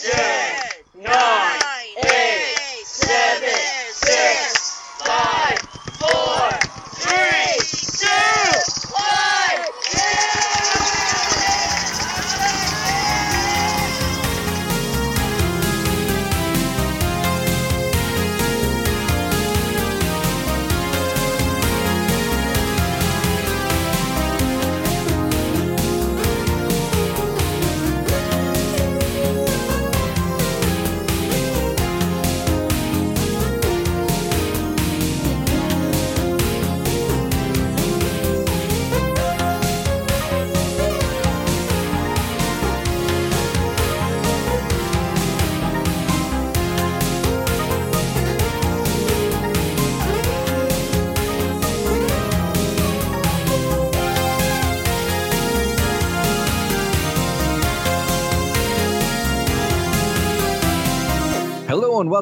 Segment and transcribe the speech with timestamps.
[0.00, 0.31] Ten,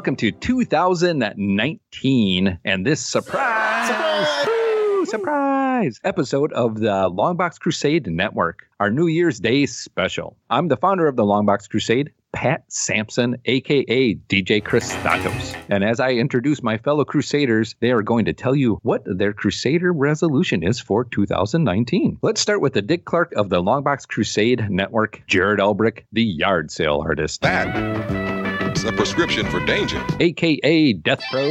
[0.00, 8.90] welcome to 2019 and this surprise, Woo, surprise episode of the Longbox Crusade Network, our
[8.90, 10.38] New Year's Day special.
[10.48, 15.54] I'm the founder of the Longbox Crusade, Pat Sampson, aka DJ Chris Statos.
[15.68, 19.34] And as I introduce my fellow Crusaders, they are going to tell you what their
[19.34, 22.20] Crusader resolution is for 2019.
[22.22, 26.70] Let's start with the Dick Clark of the Longbox Crusade Network, Jared Elbrick, the yard
[26.70, 28.39] sale artist, That
[28.80, 30.02] is a prescription for danger.
[30.20, 31.42] aka Death Pro.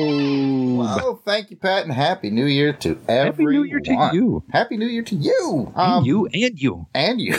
[0.81, 3.27] Oh, thank you, Pat, and happy New Year to everyone.
[3.27, 4.43] Happy New Year to you.
[4.51, 5.71] Happy New Year to you.
[5.75, 6.87] And Um, you and you.
[6.95, 7.35] and you.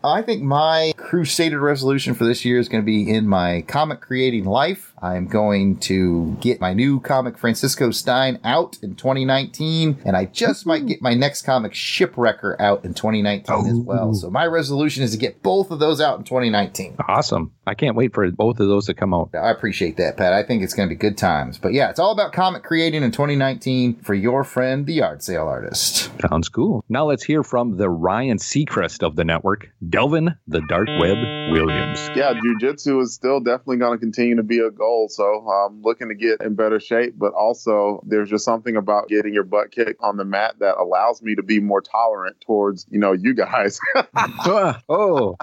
[0.04, 4.00] I think my Crusader resolution for this year is going to be in my comic
[4.00, 4.93] creating life.
[5.04, 10.64] I'm going to get my new comic Francisco Stein out in 2019, and I just
[10.64, 14.08] might get my next comic Shipwrecker out in 2019 as well.
[14.08, 14.14] Oh.
[14.14, 16.96] So my resolution is to get both of those out in 2019.
[17.06, 17.52] Awesome.
[17.66, 19.28] I can't wait for both of those to come out.
[19.34, 20.32] I appreciate that, Pat.
[20.32, 21.58] I think it's going to be good times.
[21.58, 25.46] But yeah, it's all about comic creating in 2019 for your friend, the yard sale
[25.46, 26.10] artist.
[26.30, 26.82] Sounds cool.
[26.88, 31.18] Now let's hear from the Ryan Seacrest of the network, Delvin the Dark Web
[31.52, 32.08] Williams.
[32.16, 34.93] yeah, jujitsu is still definitely going to continue to be a goal.
[35.08, 39.32] So I'm looking to get in better shape, but also there's just something about getting
[39.34, 42.98] your butt kicked on the mat that allows me to be more tolerant towards, you
[42.98, 43.78] know, you guys.
[44.88, 45.36] Oh,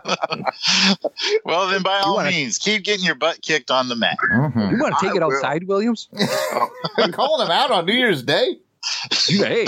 [1.45, 4.17] well, then by all wanna- means, keep getting your butt kicked on the mat.
[4.33, 4.71] Mhm.
[4.71, 5.35] you want to take I it will.
[5.35, 6.09] outside, Williams?
[6.97, 8.57] I'm calling him out on New Year's Day.
[9.27, 9.67] You- hey,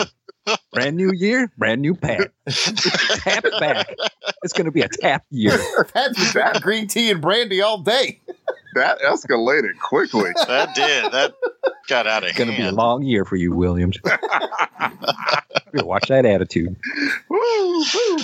[0.74, 2.32] brand new year, brand new Pat.
[2.48, 3.96] tap back.
[4.44, 5.58] It's going to be a tap year.
[5.94, 8.22] Pat's green tea and brandy all day.
[8.76, 10.32] that escalated quickly.
[10.48, 11.12] That did.
[11.12, 11.34] That
[11.88, 13.98] got out of It's going to be a long year for you, Williams.
[15.74, 16.76] Watch that attitude.
[17.30, 18.18] Woo, woo.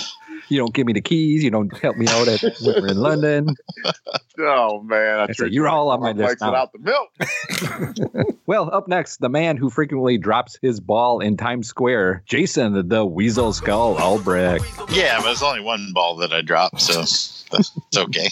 [0.50, 1.44] You don't give me the keys.
[1.44, 3.48] You don't help me out at when we're in London.
[4.42, 5.18] Oh, man.
[5.18, 8.26] I said, tricked "You're all on my list now." without the milk.
[8.50, 13.06] Well, up next, the man who frequently drops his ball in Times Square, Jason the
[13.06, 14.64] Weasel Skull Albrecht.
[14.90, 18.28] Yeah, but it's only one ball that I dropped, so that's it's okay.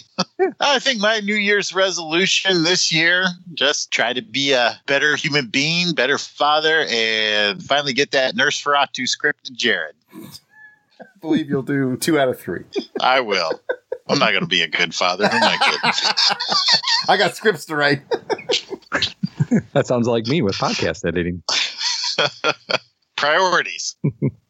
[0.59, 5.47] I think my New Year's resolution this year just try to be a better human
[5.47, 9.95] being, better father, and finally get that Nurse Feratu script to Jared.
[11.19, 12.62] I believe you'll do two out of three.
[13.01, 13.51] I will.
[14.09, 15.27] I'm not going to be a good father.
[15.27, 16.39] Who am I kidding?
[17.09, 18.03] I got scripts to write.
[19.73, 21.43] That sounds like me with podcast editing.
[23.17, 23.97] Priorities.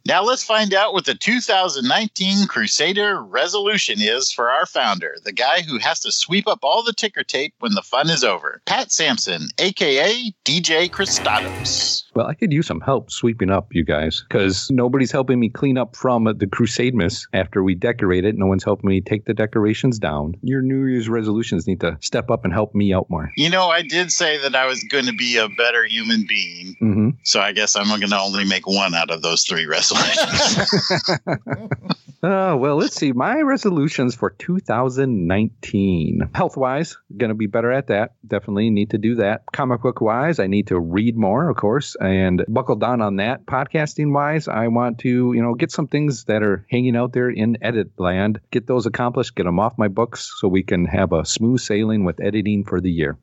[0.09, 5.61] Now let's find out what the 2019 Crusader resolution is for our founder, the guy
[5.61, 8.63] who has to sweep up all the ticker tape when the fun is over.
[8.65, 12.05] Pat Sampson, aka DJ Christados.
[12.15, 15.77] Well, I could use some help sweeping up, you guys, because nobody's helping me clean
[15.77, 18.35] up from the Crusademas after we decorate it.
[18.39, 20.37] No one's helping me take the decorations down.
[20.41, 23.31] Your New Year's resolutions need to step up and help me out more.
[23.37, 26.77] You know, I did say that I was going to be a better human being,
[26.79, 29.98] hmm so I guess I'm going to only make one out of those three resolutions.
[32.21, 33.13] Oh, well, let's see.
[33.13, 36.31] My resolutions for 2019.
[36.35, 38.15] Health wise, going to be better at that.
[38.27, 39.45] Definitely need to do that.
[39.53, 43.47] Comic book wise, I need to read more, of course, and buckle down on that.
[43.47, 47.31] Podcasting wise, I want to, you know, get some things that are hanging out there
[47.31, 51.13] in edit land, get those accomplished, get them off my books so we can have
[51.13, 53.17] a smooth sailing with editing for the year.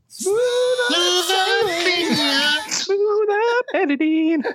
[2.70, 4.44] Smooth up editing.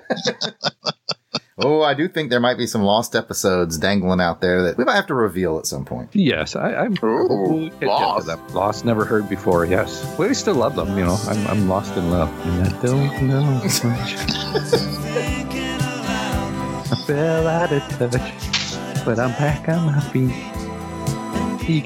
[1.63, 4.85] Oh, I do think there might be some lost episodes dangling out there that we
[4.85, 6.11] might have to reveal at some point.
[6.15, 8.29] Yes, I, I'm Ooh, lost.
[8.55, 9.67] Lost, never heard before.
[9.67, 10.97] Yes, we still love them.
[10.97, 14.15] You know, I'm, I'm lost in love, and I don't know much.
[16.93, 20.35] I fell out of touch, but I'm back on my feet.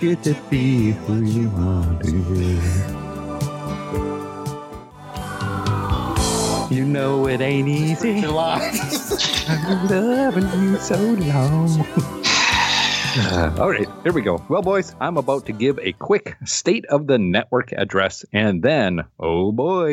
[0.00, 3.03] get to be who you want to
[6.70, 8.22] You know it ain't easy.
[9.90, 12.22] Loving you so long.
[13.60, 14.44] All right, here we go.
[14.48, 19.04] Well, boys, I'm about to give a quick state of the network address, and then,
[19.20, 19.92] oh boy,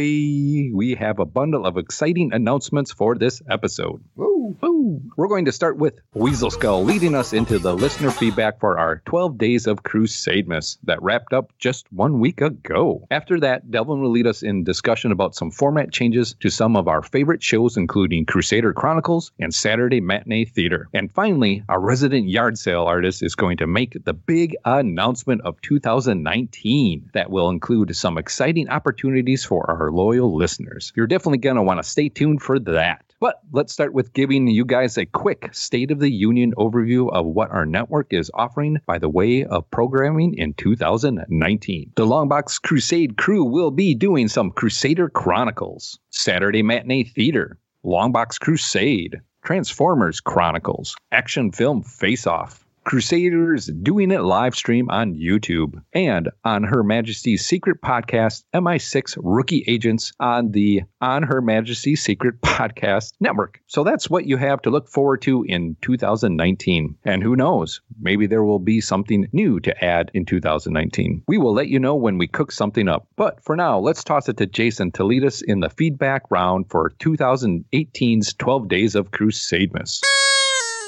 [0.74, 4.04] we have a bundle of exciting announcements for this episode.
[4.16, 4.58] Woo.
[4.60, 5.02] Woo.
[5.16, 9.04] We're going to start with Weasel Skull leading us into the listener feedback for our
[9.06, 13.06] 12 Days of Crusademas that wrapped up just one week ago.
[13.12, 16.88] After that, Delvin will lead us in discussion about some format changes to some of
[16.88, 20.88] our favorite shows, including Crusader Chronicles and Saturday Matinee Theater.
[20.94, 25.60] And finally, our resident yard sale artist is going to make the big announcement of
[25.62, 30.94] 2019 that will include some exciting opportunities for our loyal listeners.
[30.96, 33.04] You're definitely going to want to stay tuned for that.
[33.20, 37.26] But let's start with giving you guys a quick State of the Union overview of
[37.26, 41.94] what our network is offering by the way of programming in 2019.
[41.96, 49.22] The Longbox Crusade crew will be doing some Crusader Chronicles, Saturday Matinee Theater, Longbox Crusade,
[49.44, 56.64] Transformers Chronicles, Action Film Face Off, Crusaders doing it live stream on YouTube and on
[56.64, 63.62] Her Majesty's Secret podcast, MI6 Rookie Agents on the On Her Majesty's Secret Podcast Network.
[63.68, 66.98] So that's what you have to look forward to in 2019.
[67.06, 71.24] And who knows, maybe there will be something new to add in 2019.
[71.28, 73.08] We will let you know when we cook something up.
[73.16, 76.70] But for now, let's toss it to Jason to lead us in the feedback round
[76.70, 80.02] for 2018's 12 Days of Crusademas.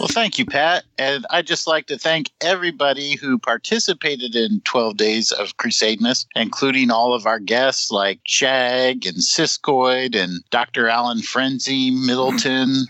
[0.04, 0.84] Well, thank you, Pat.
[0.98, 6.92] And I'd just like to thank everybody who participated in 12 Days of Crusademas, including
[6.92, 10.90] all of our guests like Shag and Siskoid and Dr.
[10.90, 12.86] Alan Frenzy Middleton.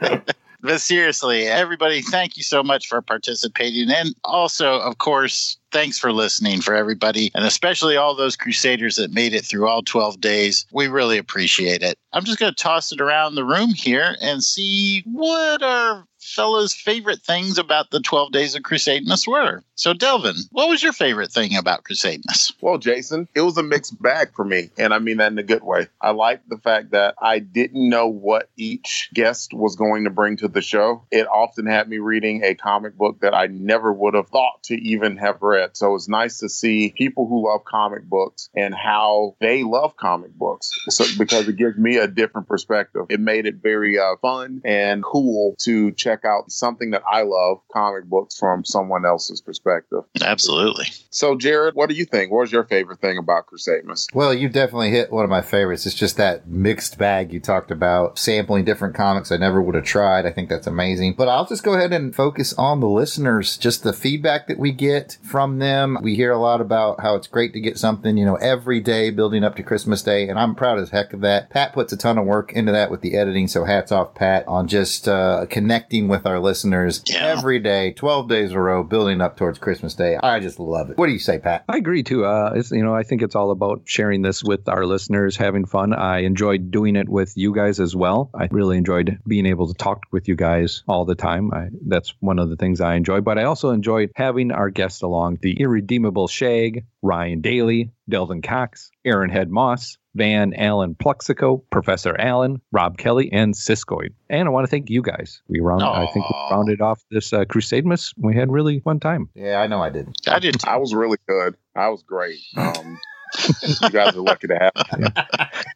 [0.64, 3.90] but seriously, everybody, thank you so much for participating.
[3.90, 9.12] And also, of course, thanks for listening for everybody, and especially all those Crusaders that
[9.12, 10.64] made it through all 12 days.
[10.72, 11.98] We really appreciate it.
[12.14, 16.74] I'm just going to toss it around the room here and see what our fellas'
[16.74, 19.62] favorite things about the 12 days of Crusademas were.
[19.76, 22.52] So, Delvin, what was your favorite thing about Crusademas?
[22.60, 24.70] Well, Jason, it was a mixed bag for me.
[24.78, 25.88] And I mean that in a good way.
[26.00, 30.38] I liked the fact that I didn't know what each guest was going to bring
[30.38, 31.04] to the show.
[31.10, 34.74] It often had me reading a comic book that I never would have thought to
[34.74, 35.76] even have read.
[35.76, 40.32] So it's nice to see people who love comic books and how they love comic
[40.34, 43.06] books so, because it gives me a different perspective.
[43.10, 47.58] It made it very uh, fun and cool to check out something that I love,
[47.72, 50.00] comic books, from someone else's perspective.
[50.22, 50.86] Absolutely.
[51.10, 52.30] So, Jared, what do you think?
[52.30, 54.14] What was your favorite thing about Crusademas?
[54.14, 55.86] Well, you definitely hit one of my favorites.
[55.86, 59.84] It's just that mixed bag you talked about, sampling different comics I never would have
[59.84, 60.26] tried.
[60.26, 61.14] I think that's amazing.
[61.16, 64.72] But I'll just go ahead and focus on the listeners, just the feedback that we
[64.72, 65.98] get from them.
[66.02, 69.10] We hear a lot about how it's great to get something, you know, every day
[69.10, 70.28] building up to Christmas Day.
[70.28, 71.50] And I'm proud as heck of that.
[71.50, 73.48] Pat puts a ton of work into that with the editing.
[73.48, 77.26] So hats off, Pat, on just uh, connecting with our listeners Yeah.
[77.36, 80.16] every day, 12 days in a row, building up towards Christmas Day.
[80.22, 80.98] I just love it.
[80.98, 81.64] What do you say, Pat?
[81.68, 82.24] I agree too.
[82.24, 85.64] Uh, it's, you know, I think it's all about sharing this with our listeners, having
[85.66, 85.92] fun.
[85.92, 88.30] I enjoyed doing it with you guys as well.
[88.34, 91.52] I really enjoyed being able to talk with you guys all the time.
[91.52, 93.20] I, that's one of the things I enjoy.
[93.20, 98.90] But I also enjoyed having our guests along: the irredeemable Shag, Ryan Daly, Delvin Cox,
[99.04, 99.98] Aaron Head Moss.
[100.14, 104.10] Van Allen Plexico, Professor Allen, Rob Kelly, and Siskoid.
[104.30, 105.42] And I want to thank you guys.
[105.48, 108.14] We round, I think we rounded off this uh, Crusademas.
[108.16, 109.28] We had really fun time.
[109.34, 110.08] Yeah, I know I did.
[110.28, 110.56] I did.
[110.64, 111.56] I was really good.
[111.76, 112.38] I was great.
[112.56, 112.98] Um,
[113.62, 115.08] you guys are lucky to have me.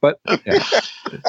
[0.00, 0.62] but yeah.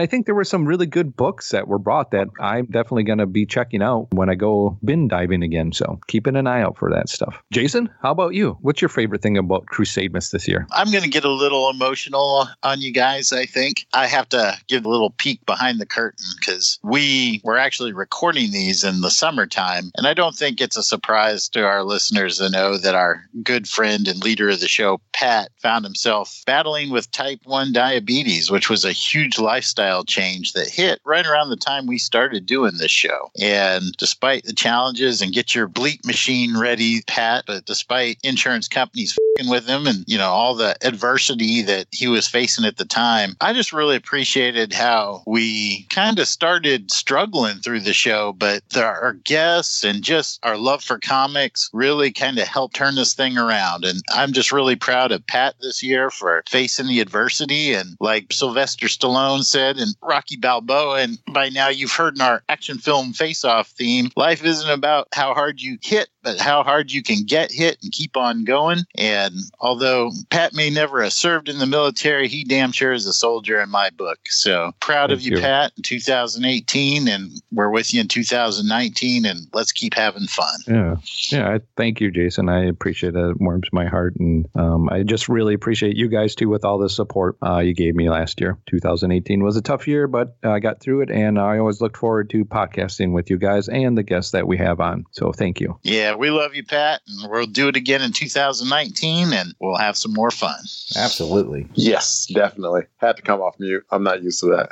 [0.00, 3.02] and I think there were some really good books that were brought that I'm definitely
[3.02, 5.72] going to be checking out when I go bin diving again.
[5.72, 7.42] So keeping an eye out for that stuff.
[7.52, 8.56] Jason, how about you?
[8.62, 10.66] What's your favorite thing about Crusademas this year?
[10.72, 13.86] I'm going to get a little emotional on you guys, I think.
[13.92, 18.52] I have to give a little peek behind the curtain because we were actually recording
[18.52, 19.90] these in the summertime.
[19.96, 23.68] And I don't think it's a surprise to our listeners to know that our good
[23.68, 28.70] friend and leader of the show, Pat, found himself battling with type 1 diabetes, which
[28.70, 32.90] was a huge lifestyle change that hit right around the time we started doing this
[32.90, 33.30] show.
[33.40, 39.16] And despite the challenges and get your bleep machine ready, Pat, but despite insurance companies
[39.48, 43.34] with him and you know all the adversity that he was facing at the time
[43.40, 48.32] i just really appreciated how we kind of started struggling through the show.
[48.32, 53.14] But our guests and just our love for comics really kind of helped turn this
[53.14, 53.84] thing around.
[53.84, 57.72] And i'm just really proud of pat this year for facing the adversity.
[57.74, 62.42] And like sylvester stallone said and rocky balboa and by now you've heard in our
[62.48, 66.90] action film face off theme life isn't about how hard you hit but how hard
[66.90, 68.80] you can get hit and keep on going.
[68.96, 73.12] And although Pat may never have served in the military, he damn sure is a
[73.12, 74.18] soldier in my book.
[74.26, 75.42] So proud of you, you.
[75.42, 80.60] Pat, in 2018, and we're with you in 2019, and let's keep having fun.
[80.66, 80.96] Yeah,
[81.30, 81.48] yeah.
[81.48, 82.48] I thank you, Jason.
[82.48, 83.30] I appreciate it.
[83.30, 86.78] It warms my heart, and um, I just really appreciate you guys too with all
[86.78, 88.58] the support uh, you gave me last year.
[88.66, 92.30] 2018 was a tough year, but I got through it, and I always looked forward
[92.30, 95.04] to podcasting with you guys and the guests that we have on.
[95.12, 95.78] So thank you.
[95.82, 99.96] Yeah, we love you, Pat, and we'll do it again in 2019, and we'll have
[99.96, 100.58] some more fun.
[100.96, 101.68] Absolutely.
[101.74, 102.82] Yes, definitely.
[102.98, 103.84] Had to come off mute.
[103.90, 104.70] I'm not used to that.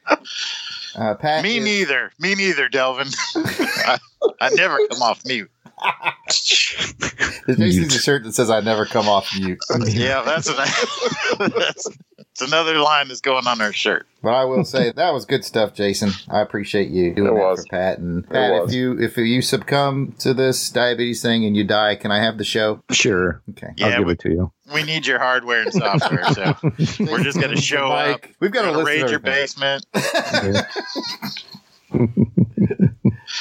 [0.95, 1.43] Uh, Pat.
[1.43, 2.11] Me is- neither.
[2.19, 3.07] Me neither, Delvin.
[3.35, 3.97] I,
[4.41, 5.49] I never come off mute.
[7.47, 10.55] There's Jason's a shirt that says "I never come off mute." Yeah, that's, an,
[11.39, 11.89] that's,
[12.39, 14.07] that's another line that's going on our shirt.
[14.23, 16.11] But I will say that was good stuff, Jason.
[16.29, 17.59] I appreciate you doing It that was.
[17.61, 17.97] for Pat.
[17.99, 18.75] And Pat, if was.
[18.75, 22.43] you if you succumb to this diabetes thing and you die, can I have the
[22.43, 22.81] show?
[22.91, 23.67] Sure, Okay.
[23.81, 24.51] I'll Yeah, give we- it to you.
[24.73, 26.55] We need your hardware and software, so
[27.03, 28.25] we're just going to show up.
[28.39, 29.85] We've got a Gonna list raid your basement.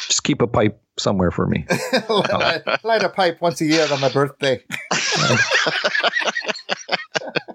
[0.08, 1.66] Just keep a pipe somewhere for me.
[2.08, 4.60] Uh, light, light a pipe once a year on my birthday.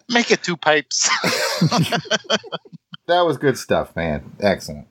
[0.09, 1.09] Make it two pipes.
[3.07, 4.31] That was good stuff, man.
[4.39, 4.87] Excellent.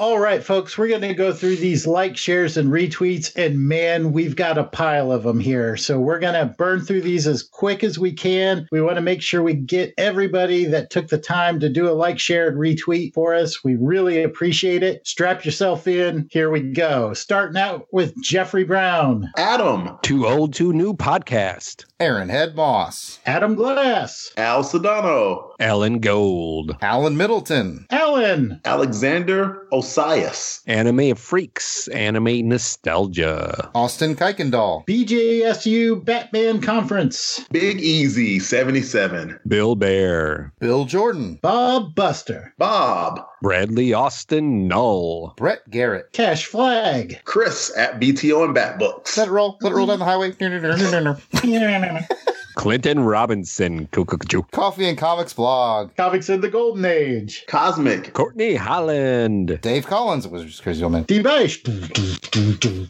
[0.00, 3.36] All right, folks, we're going to go through these like, shares, and retweets.
[3.36, 5.76] And man, we've got a pile of them here.
[5.76, 8.66] So we're going to burn through these as quick as we can.
[8.72, 11.92] We want to make sure we get everybody that took the time to do a
[11.92, 13.62] like, share, and retweet for us.
[13.62, 15.06] We really appreciate it.
[15.06, 16.28] Strap yourself in.
[16.30, 17.12] Here we go.
[17.12, 21.84] Starting out with Jeffrey Brown, Adam, Too old, too new podcast.
[22.00, 26.74] Aaron Head Moss, Adam Glass, Al Sedano, Ellen Gold.
[26.80, 31.88] Alan Middleton, Alan, Alexander Osias, Anime of freaks.
[31.88, 33.72] Anime nostalgia.
[33.74, 40.52] Austin Kuykendall, BJSU Batman Conference, Big Easy 77, Bill Bear.
[40.60, 45.34] Bill Jordan, Bob Buster, Bob, Bradley Austin Null.
[45.36, 46.12] Brett Garrett.
[46.12, 49.58] Cash Flag, Chris at BTO and Bat Books, Let it roll.
[49.60, 50.30] Let it roll down the highway.
[52.60, 53.86] Clinton Robinson.
[53.86, 54.42] Cuckoo.
[54.52, 55.96] Coffee and Comics blog.
[55.96, 59.58] Comics in the Golden Age, Cosmic, Courtney Holland.
[59.62, 61.04] Dave Collins was just crazy old man.
[61.04, 61.56] Device,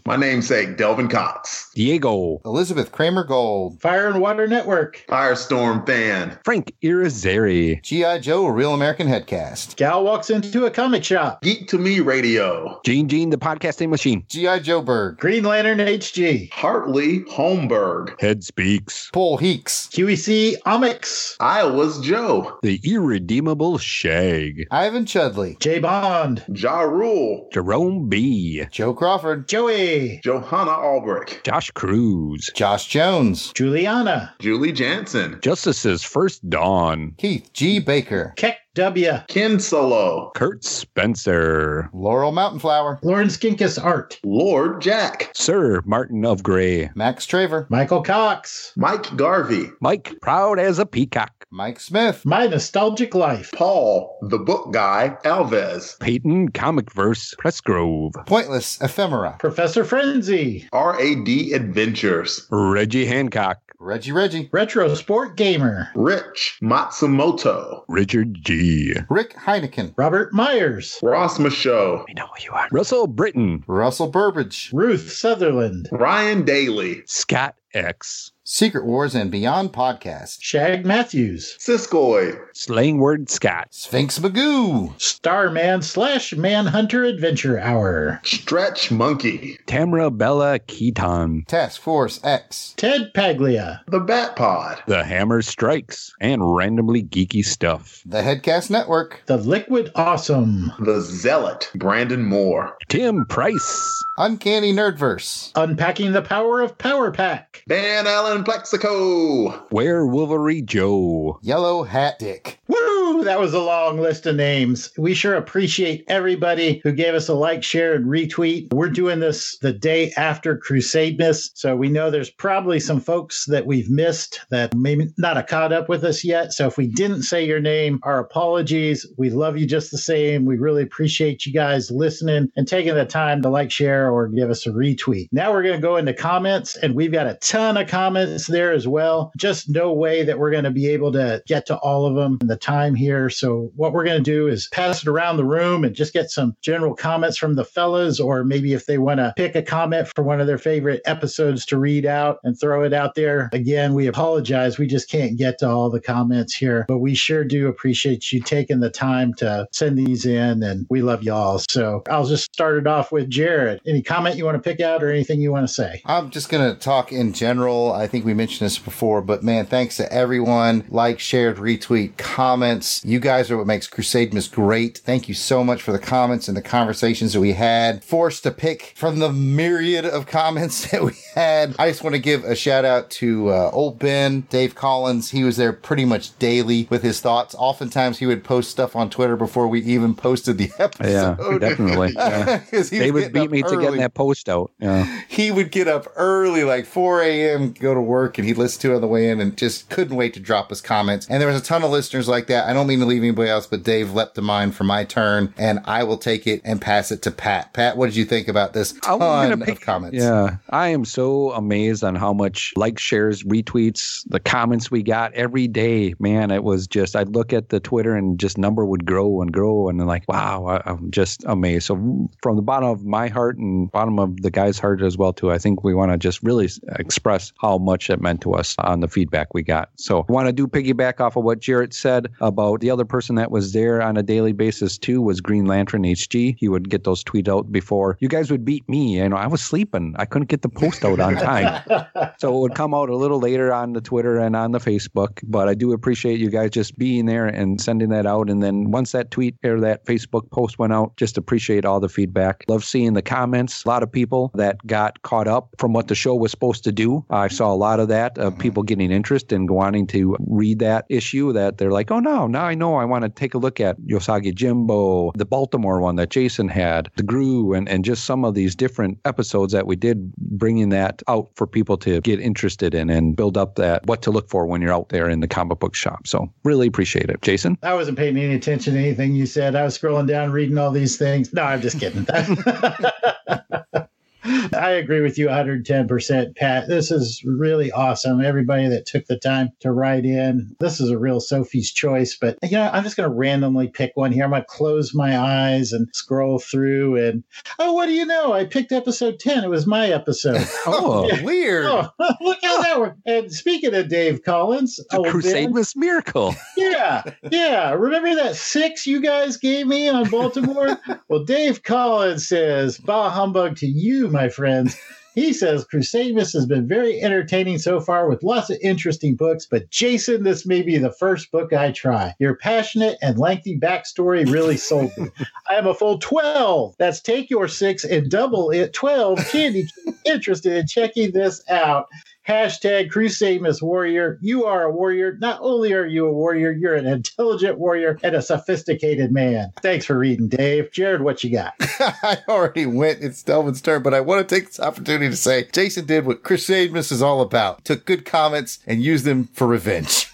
[0.05, 2.41] my namesake Delvin Cox, Diego.
[2.45, 3.81] Elizabeth Kramer Gold.
[3.81, 7.81] Fire and Water Network, Firestorm Fan, Frank Irizarry.
[7.85, 8.19] G.I.
[8.19, 9.77] Joe, a Real American Headcast.
[9.77, 14.25] Gal walks into a comic shop, Geek to Me Radio, Gene Gene, the podcasting machine.
[14.31, 14.59] G.I.
[14.59, 15.19] Joe Berg.
[15.19, 19.09] Green Lantern HG, Hartley Holmberg, Head speaks.
[19.13, 19.89] Paul Heeks.
[19.89, 24.67] QEC Omics, Iowa's Joe, The irredeemable Shag.
[24.71, 25.59] Ivan Chudley.
[25.61, 28.65] J Bond, Ja Rule, Jerome B.
[28.71, 29.49] Joe Crawford.
[29.49, 32.51] Joey, Johanna Albrecht, Josh Cruz.
[32.55, 33.53] Josh Jones.
[33.53, 37.15] Juliana, Julie Jansen, Justice's First Dawn.
[37.19, 37.81] Keith G.
[37.81, 38.33] Baker.
[38.37, 41.91] Keck W, Ken Solo, Kurt Spencer.
[41.93, 43.01] Laurel Mountainflower.
[43.03, 46.89] Lauren Skinkus Art, Lord Jack, Sir Martin of Gray.
[46.95, 47.69] Max Traver.
[47.69, 51.33] Michael Cox, Mike Garvey, Mike, proud as a peacock.
[51.51, 52.25] Mike Smith.
[52.25, 58.13] My Nostalgic Life, Paul, the book guy, Alves, Peyton Comic Verse Pressgrove.
[58.27, 59.35] Pointless Ephemera.
[59.41, 63.59] Professor Frenzy, RAD Adventures, Reggie Hancock.
[63.83, 64.47] Reggie Reggie.
[64.53, 68.93] Retro Sport Gamer, Rich Matsumoto, Richard G.
[69.09, 69.95] Rick Heineken.
[69.97, 72.69] Robert Myers, Ross Michaud, I know who you are.
[72.71, 73.65] Russell Britton.
[73.67, 74.71] Russell Burbage.
[74.75, 78.30] Ruth Sutherland, Ryan Daly, Scott X.
[78.45, 80.39] Secret Wars and Beyond Podcast.
[80.41, 83.69] Shag Matthews, Siskoid, Slang word Scott.
[83.71, 84.99] Sphinx Magoo.
[85.01, 91.45] Starman slash Manhunter Adventure Hour, Stretch Monkey, Tamra Bella Keaton.
[91.47, 92.75] Task Force X.
[92.77, 96.13] Ted Paglia, The Bat Pod, The Hammer Strikes.
[96.21, 98.03] And randomly geeky stuff.
[98.07, 99.23] The Headcast Network.
[99.27, 104.05] The Liquid Awesome, The Zealot, Brandon Moore, Tim Price.
[104.19, 105.53] Uncanny Nerdverse.
[105.55, 111.39] Unpacking the Power of Power Pack, Van Allen Plexico, Where Wolverine Joe.
[111.43, 112.61] Yellow Hat Dick.
[112.69, 113.01] Woo!
[113.11, 114.93] Woo, that was a long list of names.
[114.97, 118.73] We sure appreciate everybody who gave us a like, share, and retweet.
[118.73, 123.67] We're doing this the day after Crusademas, so we know there's probably some folks that
[123.67, 126.53] we've missed that maybe not have caught up with us yet.
[126.53, 129.05] So if we didn't say your name, our apologies.
[129.17, 130.45] We love you just the same.
[130.45, 134.51] We really appreciate you guys listening and taking the time to like, share, or give
[134.51, 135.29] us a retweet.
[135.33, 138.73] Now we're going to go into comments, and we've got a ton of comments there
[138.73, 139.33] as well.
[139.37, 142.39] Just no way that we're going to be able to get to all of them
[142.41, 143.31] in the time here.
[143.31, 146.31] So what we're going to do is pass it around the room and just get
[146.31, 150.09] some general comments from the fellas, or maybe if they want to pick a comment
[150.15, 153.51] for one of their favorite episodes to read out and throw it out there.
[153.53, 154.79] Again, we apologize.
[154.79, 158.41] We just can't get to all the comments here, but we sure do appreciate you
[158.41, 161.59] taking the time to send these in, and we love y'all.
[161.69, 163.81] So I'll just start it off with Jared.
[163.87, 166.03] Any comment you want to pick out or anything you want to say?
[166.05, 167.93] I'm just going to talk in general.
[167.93, 170.85] I think we mentioned this before, but man, thanks to everyone.
[170.89, 173.03] Like, shared, retweet, comments.
[173.05, 174.99] You guys are what makes Crusademas great.
[174.99, 178.03] Thank you so much for the comments and the conversations that we had.
[178.05, 181.75] Forced to pick from the myriad of comments that we had.
[181.79, 185.31] I just want to give a shout out to uh, old Ben, Dave Collins.
[185.31, 187.55] He was there pretty much daily with his thoughts.
[187.59, 191.01] Oftentimes he would post stuff on Twitter before we even posted the episode.
[191.11, 192.13] Yeah, definitely.
[192.15, 192.63] Yeah.
[192.71, 194.71] They would beat me to getting that post out.
[194.79, 195.23] Yeah.
[195.29, 198.93] he would get up early, like 4 a.m., go to work, and he'd listen to
[198.93, 201.27] it on the way in and just couldn't wait to drop his comments.
[201.29, 202.69] And there was a ton of listeners like that.
[202.69, 205.55] I don't mean to leave anybody else, but Dave leapt to mine for my turn,
[205.59, 207.73] and I will take it and pass it to Pat.
[207.73, 210.17] Pat, what did you think about this I'm ton pick- of comments?
[210.17, 215.33] Yeah, I am so amazed on how much likes, shares, retweets, the comments we got
[215.35, 216.15] every day.
[216.19, 219.53] Man, it was just I'd look at the Twitter and just number would grow and
[219.53, 221.87] grow, and then like, wow, I, I'm just amazed.
[221.87, 225.33] So from the bottom of my heart and bottom of the guy's heart as well
[225.33, 228.77] too, I think we want to just really express how much it meant to us
[228.79, 229.91] on the feedback we got.
[229.97, 233.35] So I want to do piggyback off of what Jared said about the other person
[233.35, 236.57] that was there on a daily basis too was Green Lantern HG.
[236.59, 239.17] He would get those tweet out before you guys would beat me.
[239.17, 240.15] You know, I was sleeping.
[240.19, 241.83] I couldn't get the post out on time.
[242.39, 245.41] So it would come out a little later on the Twitter and on the Facebook.
[245.45, 248.49] But I do appreciate you guys just being there and sending that out.
[248.49, 252.09] And then once that tweet or that Facebook post went out, just appreciate all the
[252.09, 252.65] feedback.
[252.69, 253.85] Love seeing the comments.
[253.85, 256.93] A lot of people that got caught up from what the show was supposed to
[256.93, 257.25] do.
[257.31, 258.63] I saw a lot of that of mm-hmm.
[258.63, 262.65] people getting interest and wanting to read that issue that they're like, oh no, now
[262.65, 266.31] I know I want to take a look at Usagi Yojimbo, the Baltimore one that
[266.31, 270.33] Jason had, the Gru, and, and just some of these different episodes that we did
[270.37, 274.31] bringing that out for people to get interested in and build up that what to
[274.31, 276.27] look for when you're out there in the comic book shop.
[276.27, 277.41] So really appreciate it.
[277.43, 277.79] Jason?
[277.83, 279.75] I wasn't paying any attention to anything you said.
[279.75, 281.53] I was scrolling down, reading all these things.
[281.53, 282.27] No, I'm just kidding.
[284.45, 286.89] I agree with you 110%, Pat.
[286.89, 288.43] This is really awesome.
[288.43, 290.75] Everybody that took the time to write in.
[290.81, 294.13] This is a real Sophie's choice, but you know, I'm just going to randomly pick
[294.15, 294.45] one here.
[294.45, 297.45] I'm going to close my eyes and scroll through and
[297.79, 298.53] oh, what do you know?
[298.53, 299.65] I picked episode 10.
[299.65, 300.67] It was my episode.
[300.87, 301.87] Oh, Weird.
[301.87, 302.09] Oh,
[302.41, 303.21] look how that worked.
[303.27, 306.55] And speaking of Dave Collins, the Crusademas Miracle.
[306.77, 307.93] yeah, yeah.
[307.93, 310.99] Remember that six you guys gave me on Baltimore?
[311.29, 314.97] well, Dave Collins says, Bah humbug to you, my friends.
[315.35, 319.89] He says Crusademas has been very entertaining so far with lots of interesting books, but
[319.91, 322.35] Jason, this may be the first book I try.
[322.41, 325.31] Your passionate and lengthy backstory really sold me.
[325.71, 326.97] I am a full 12.
[326.99, 329.89] That's take your six and double it 12 candy
[330.25, 332.09] interested in checking this out.
[332.49, 334.39] Hashtag Crusademas Warrior.
[334.41, 335.37] You are a warrior.
[335.41, 339.73] Not only are you a warrior, you're an intelligent warrior and a sophisticated man.
[339.83, 340.91] Thanks for reading, Dave.
[340.91, 341.75] Jared, what you got?
[341.81, 343.23] I already went.
[343.23, 346.43] It's Delvin's turn, but I want to take this opportunity to say Jason did what
[346.43, 347.85] Crusademas is all about.
[347.85, 350.27] Took good comments and used them for revenge.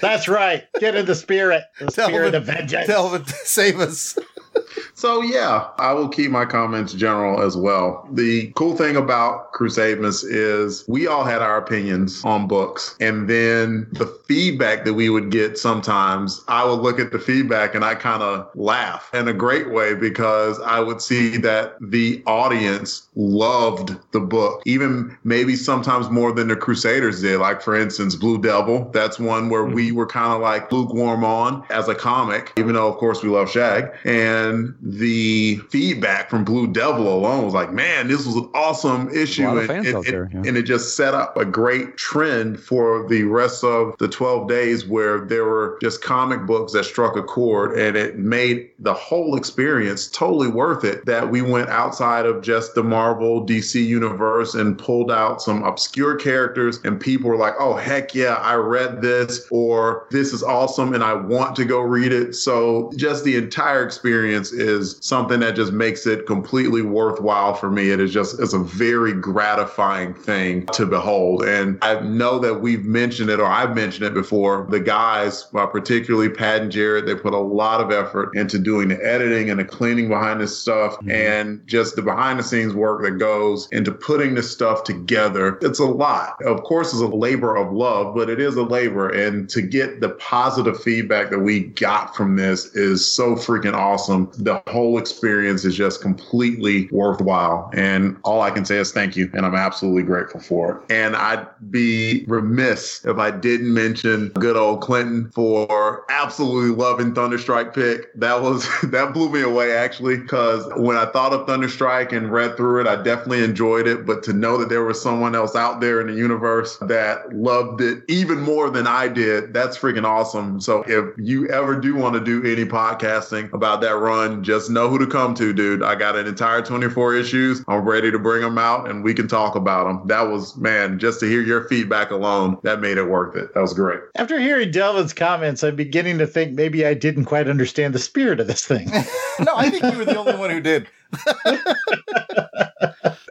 [0.00, 0.64] That's right.
[0.80, 1.64] Get in the spirit.
[1.78, 2.86] The spirit of vengeance.
[2.86, 4.18] Delvin, save us.
[4.96, 8.08] So yeah, I will keep my comments general as well.
[8.12, 13.88] The cool thing about Crusademas is we all had our opinions on books, and then
[13.92, 17.96] the feedback that we would get sometimes, I would look at the feedback and I
[17.96, 23.96] kind of laugh in a great way because I would see that the audience loved
[24.12, 27.40] the book, even maybe sometimes more than the Crusaders did.
[27.40, 28.90] Like for instance, Blue Devil.
[28.92, 29.74] That's one where hmm.
[29.74, 33.28] we were kind of like lukewarm on as a comic, even though of course we
[33.28, 33.90] love Shag.
[34.04, 34.43] And
[34.82, 39.46] the feedback from Blue Devil alone was like, man, this was an awesome issue.
[39.58, 40.42] and, and- there, yeah.
[40.44, 44.86] and it just set up a great trend for the rest of the 12 days
[44.86, 49.36] where there were just comic books that struck a chord and it made the whole
[49.36, 54.78] experience totally worth it that we went outside of just the Marvel DC universe and
[54.78, 59.46] pulled out some obscure characters and people were like, oh, heck yeah, I read this
[59.50, 62.34] or this is awesome and I want to go read it.
[62.34, 67.90] So just the entire experience is something that just makes it completely worthwhile for me.
[67.90, 71.44] It is just, it's a very gratifying thing to behold.
[71.44, 74.66] And I know that we've mentioned it or I've mentioned it before.
[74.70, 78.88] The guys, uh, particularly Pat and Jared, they put a lot of effort into doing
[78.88, 83.02] the editing and the cleaning behind this stuff and just the behind the scenes work
[83.02, 85.58] that goes into putting this stuff together.
[85.62, 86.42] It's a lot.
[86.42, 89.08] Of course, it's a labor of love, but it is a labor.
[89.08, 94.23] And to get the positive feedback that we got from this is so freaking awesome.
[94.32, 97.70] The whole experience is just completely worthwhile.
[97.74, 99.30] And all I can say is thank you.
[99.34, 100.92] And I'm absolutely grateful for it.
[100.92, 107.74] And I'd be remiss if I didn't mention good old Clinton for absolutely loving Thunderstrike
[107.74, 108.12] pick.
[108.14, 112.56] That was, that blew me away actually, because when I thought of Thunderstrike and read
[112.56, 114.06] through it, I definitely enjoyed it.
[114.06, 117.80] But to know that there was someone else out there in the universe that loved
[117.80, 120.60] it even more than I did, that's freaking awesome.
[120.60, 124.88] So if you ever do want to do any podcasting about that run, just know
[124.88, 125.82] who to come to, dude.
[125.82, 127.64] I got an entire 24 issues.
[127.68, 130.06] I'm ready to bring them out and we can talk about them.
[130.06, 133.54] That was, man, just to hear your feedback alone, that made it worth it.
[133.54, 134.00] That was great.
[134.16, 138.40] After hearing Delvin's comments, I'm beginning to think maybe I didn't quite understand the spirit
[138.40, 138.88] of this thing.
[139.40, 140.88] no, I think you were the only one who did.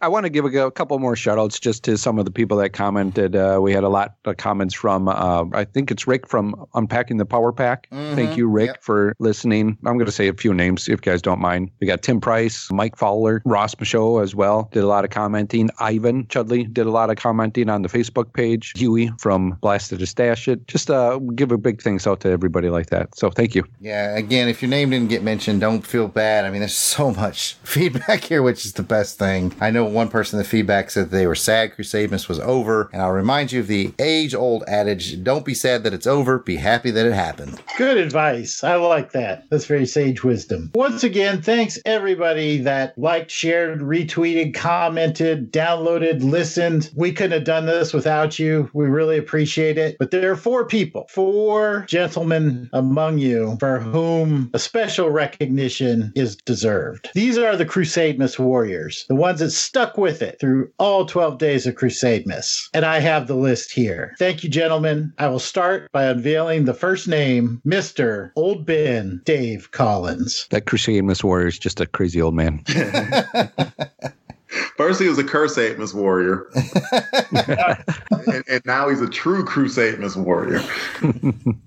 [0.02, 2.32] I want to give a, a couple more shout outs just to some of the
[2.32, 3.38] people that commented.
[3.38, 7.17] Uh, we had a lot of comments from, uh, I think it's Rick from Unpacking
[7.17, 7.88] the Power Pack.
[7.89, 8.84] Thank you, Rick, Yep.
[8.84, 9.78] for listening.
[9.86, 11.72] I'm going to say a few names if you guys don't mind.
[11.80, 15.69] We got Tim Price, Mike Fowler, Ross Michaud as well, did a lot of commenting.
[15.80, 18.74] Ivan Chudley did a lot of commenting on the Facebook page.
[18.76, 20.67] Huey from Blasted to Stash It.
[20.67, 23.15] Just uh, give a big thanks out to everybody like that.
[23.15, 23.63] So thank you.
[23.80, 26.43] Yeah, again, if your name didn't get mentioned, don't feel bad.
[26.43, 29.54] I mean, there's so much feedback here, which is the best thing.
[29.60, 33.02] I know one person in the feedback said they were sad Crusademas was over, and
[33.02, 36.58] I'll remind you of the age old adage don't be sad that it's over, be
[36.58, 37.62] happy that it happened.
[37.78, 38.64] Good advice.
[38.64, 39.50] I like that.
[39.50, 40.72] That's very sage wisdom.
[40.76, 46.92] Once again, thanks everybody that liked, shared, retweeted, commented, downloaded, listened.
[46.96, 48.70] We couldn't have done this without you.
[48.74, 49.96] We really appreciate it.
[49.98, 56.36] But there are four people, four gentlemen among you for whom a special recognition is
[56.36, 57.10] deserved.
[57.14, 61.67] These are the Crusademas Warriors, the ones that stuck with it through all 12 days
[61.67, 62.69] of Crusademas.
[62.73, 64.15] And I have the list here.
[64.19, 65.13] Thank you, gentlemen.
[65.17, 68.32] I will start by unveiling the first name, Mr.
[68.36, 70.47] Old Ben Dave Collins.
[70.49, 72.63] That Crusademas Warrior is just a crazy old man.
[74.78, 76.48] First, he was a Crusademas warrior,
[78.28, 80.62] and, and now he's a true Crusademas warrior.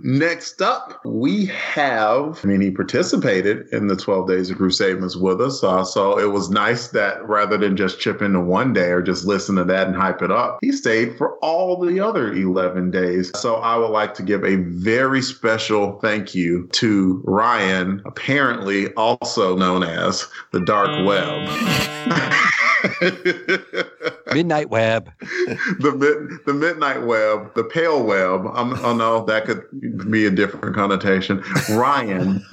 [0.01, 5.41] Next up, we have, I mean, he participated in the 12 Days of Crusademas with
[5.41, 5.63] us.
[5.63, 9.25] Uh, so it was nice that rather than just chip into one day or just
[9.25, 13.31] listen to that and hype it up, he stayed for all the other 11 days.
[13.39, 19.57] So I would like to give a very special thank you to Ryan, apparently also
[19.57, 21.49] known as the Dark Web.
[24.35, 25.11] Midnight Web.
[25.21, 28.47] the mid, the midnight web, the pale web.
[28.53, 31.43] I'm, oh no, that could be a different connotation.
[31.71, 32.45] Ryan,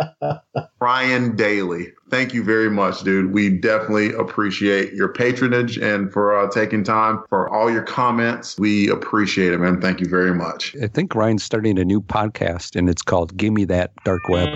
[0.80, 1.92] Ryan Daly.
[2.10, 3.32] Thank you very much, dude.
[3.32, 8.58] We definitely appreciate your patronage and for uh, taking time for all your comments.
[8.58, 9.80] We appreciate it, man.
[9.80, 10.76] Thank you very much.
[10.82, 14.48] I think Ryan's starting a new podcast and it's called Give Me That Dark Web.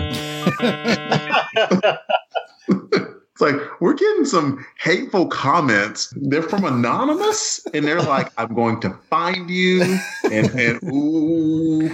[3.39, 6.13] It's like we're getting some hateful comments.
[6.17, 9.81] They're from anonymous, and they're like, "I'm going to find you,"
[10.29, 11.89] and and ooh,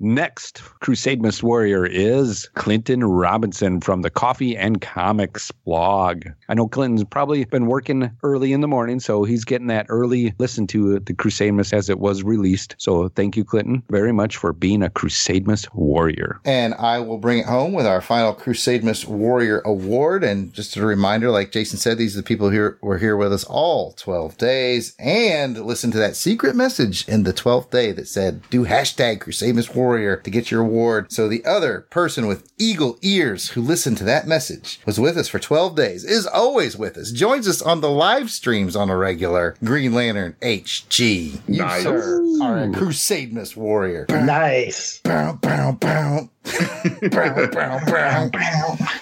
[0.00, 6.24] Next, Crusademas Warrior is Clinton Robinson from the Coffee and Comics blog.
[6.48, 10.34] I know Clinton's probably been working early in the morning, so he's getting that early
[10.38, 12.74] listen to the Crusademas as it was released.
[12.78, 16.40] So thank you, Clinton, very much for being a Crusademas Warrior.
[16.44, 20.24] and I will bring it home with our final Crusademas Warrior Award.
[20.24, 23.32] And just a reminder, like Jason said, these are the people who were here with
[23.32, 28.08] us all 12 days and listen to that secret message in the 12th day that
[28.08, 31.12] said, do hashtag Crusademas Warrior to get your award.
[31.12, 35.28] So the other person with eagle ears who listened to that message was with us
[35.28, 38.96] for 12 days, is always with us, joins us on the live streams on a
[38.96, 41.40] regular Green Lantern HG.
[41.48, 41.82] You, Nice.
[41.82, 44.06] sir, are a Crusademas Warrior.
[44.08, 45.00] Nice.
[45.00, 46.28] Bow, bow, bow.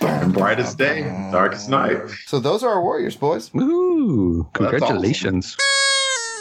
[0.00, 1.98] And brightest day, darkest night.
[2.26, 3.50] So those are our warriors, boys.
[3.54, 5.56] Ooh, Well, that's congratulations.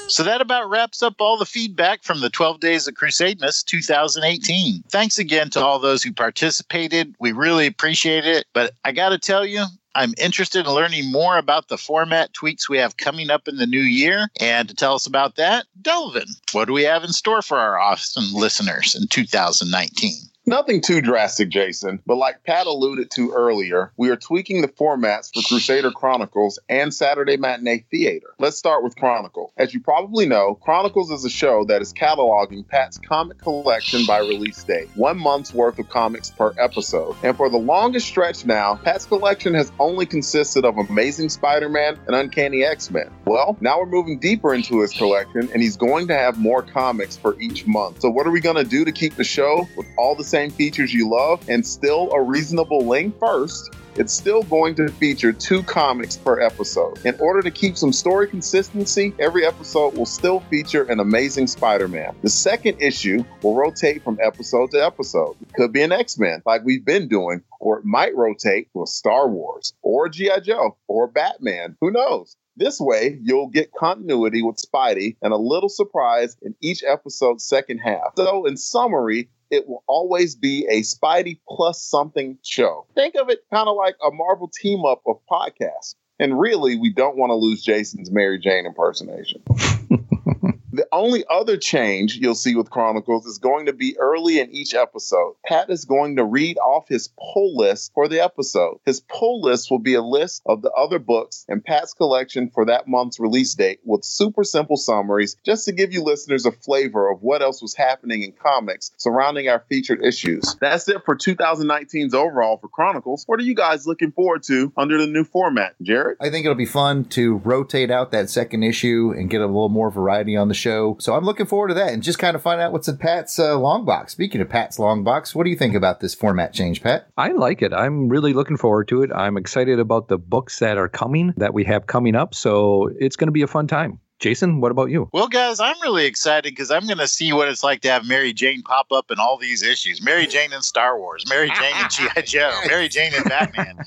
[0.07, 4.83] So that about wraps up all the feedback from the 12 Days of Crusademas 2018.
[4.89, 7.15] Thanks again to all those who participated.
[7.19, 8.45] We really appreciate it.
[8.53, 9.63] But I got to tell you,
[9.95, 13.67] I'm interested in learning more about the format tweaks we have coming up in the
[13.67, 14.27] new year.
[14.41, 17.79] And to tell us about that, Delvin, what do we have in store for our
[17.79, 20.11] Austin listeners in 2019?
[20.45, 25.33] Nothing too drastic, Jason, but like Pat alluded to earlier, we are tweaking the formats
[25.33, 28.27] for Crusader Chronicles and Saturday Matinee Theater.
[28.39, 29.53] Let's start with Chronicle.
[29.55, 34.17] As you probably know, Chronicles is a show that is cataloging Pat's comic collection by
[34.19, 37.15] release date, one month's worth of comics per episode.
[37.23, 41.97] And for the longest stretch now, Pat's collection has only consisted of Amazing Spider Man
[42.07, 43.09] and Uncanny X Men.
[43.23, 47.15] Well, now we're moving deeper into his collection, and he's going to have more comics
[47.15, 48.01] for each month.
[48.01, 50.49] So, what are we going to do to keep the show with all the same
[50.49, 53.19] features you love and still a reasonable length?
[53.19, 57.05] First, it's still going to feature two comics per episode.
[57.05, 61.87] In order to keep some story consistency, every episode will still feature an amazing Spider
[61.87, 62.15] Man.
[62.23, 65.35] The second issue will rotate from episode to episode.
[65.39, 68.87] It could be an X Men, like we've been doing, or it might rotate a
[68.87, 70.39] Star Wars, or G.I.
[70.39, 71.77] Joe, or Batman.
[71.79, 72.35] Who knows?
[72.55, 77.79] This way, you'll get continuity with Spidey and a little surprise in each episode's second
[77.79, 78.13] half.
[78.15, 82.87] So, in summary, it will always be a Spidey plus something show.
[82.95, 85.95] Think of it kind of like a Marvel team up of podcasts.
[86.19, 89.41] And really, we don't want to lose Jason's Mary Jane impersonation.
[90.93, 95.33] Only other change you'll see with Chronicles is going to be early in each episode.
[95.43, 98.77] Pat is going to read off his pull list for the episode.
[98.85, 102.65] His pull list will be a list of the other books and Pat's collection for
[102.65, 107.09] that month's release date with super simple summaries just to give you listeners a flavor
[107.09, 110.55] of what else was happening in comics surrounding our featured issues.
[110.61, 113.23] That's it for 2019's overall for Chronicles.
[113.25, 115.73] What are you guys looking forward to under the new format?
[115.81, 116.17] Jared?
[116.21, 119.69] I think it'll be fun to rotate out that second issue and get a little
[119.69, 120.82] more variety on the show.
[120.99, 123.39] So I'm looking forward to that and just kind of find out what's in Pat's
[123.39, 124.11] uh, long box.
[124.11, 127.07] Speaking of Pat's long box, what do you think about this format change, Pat?
[127.17, 127.73] I like it.
[127.73, 129.11] I'm really looking forward to it.
[129.13, 132.35] I'm excited about the books that are coming, that we have coming up.
[132.35, 133.99] So it's going to be a fun time.
[134.19, 135.09] Jason, what about you?
[135.11, 138.07] Well, guys, I'm really excited because I'm going to see what it's like to have
[138.07, 140.01] Mary Jane pop up in all these issues.
[140.01, 142.21] Mary Jane in Star Wars, Mary Jane in G.I.
[142.25, 143.77] Joe, Mary Jane in Batman.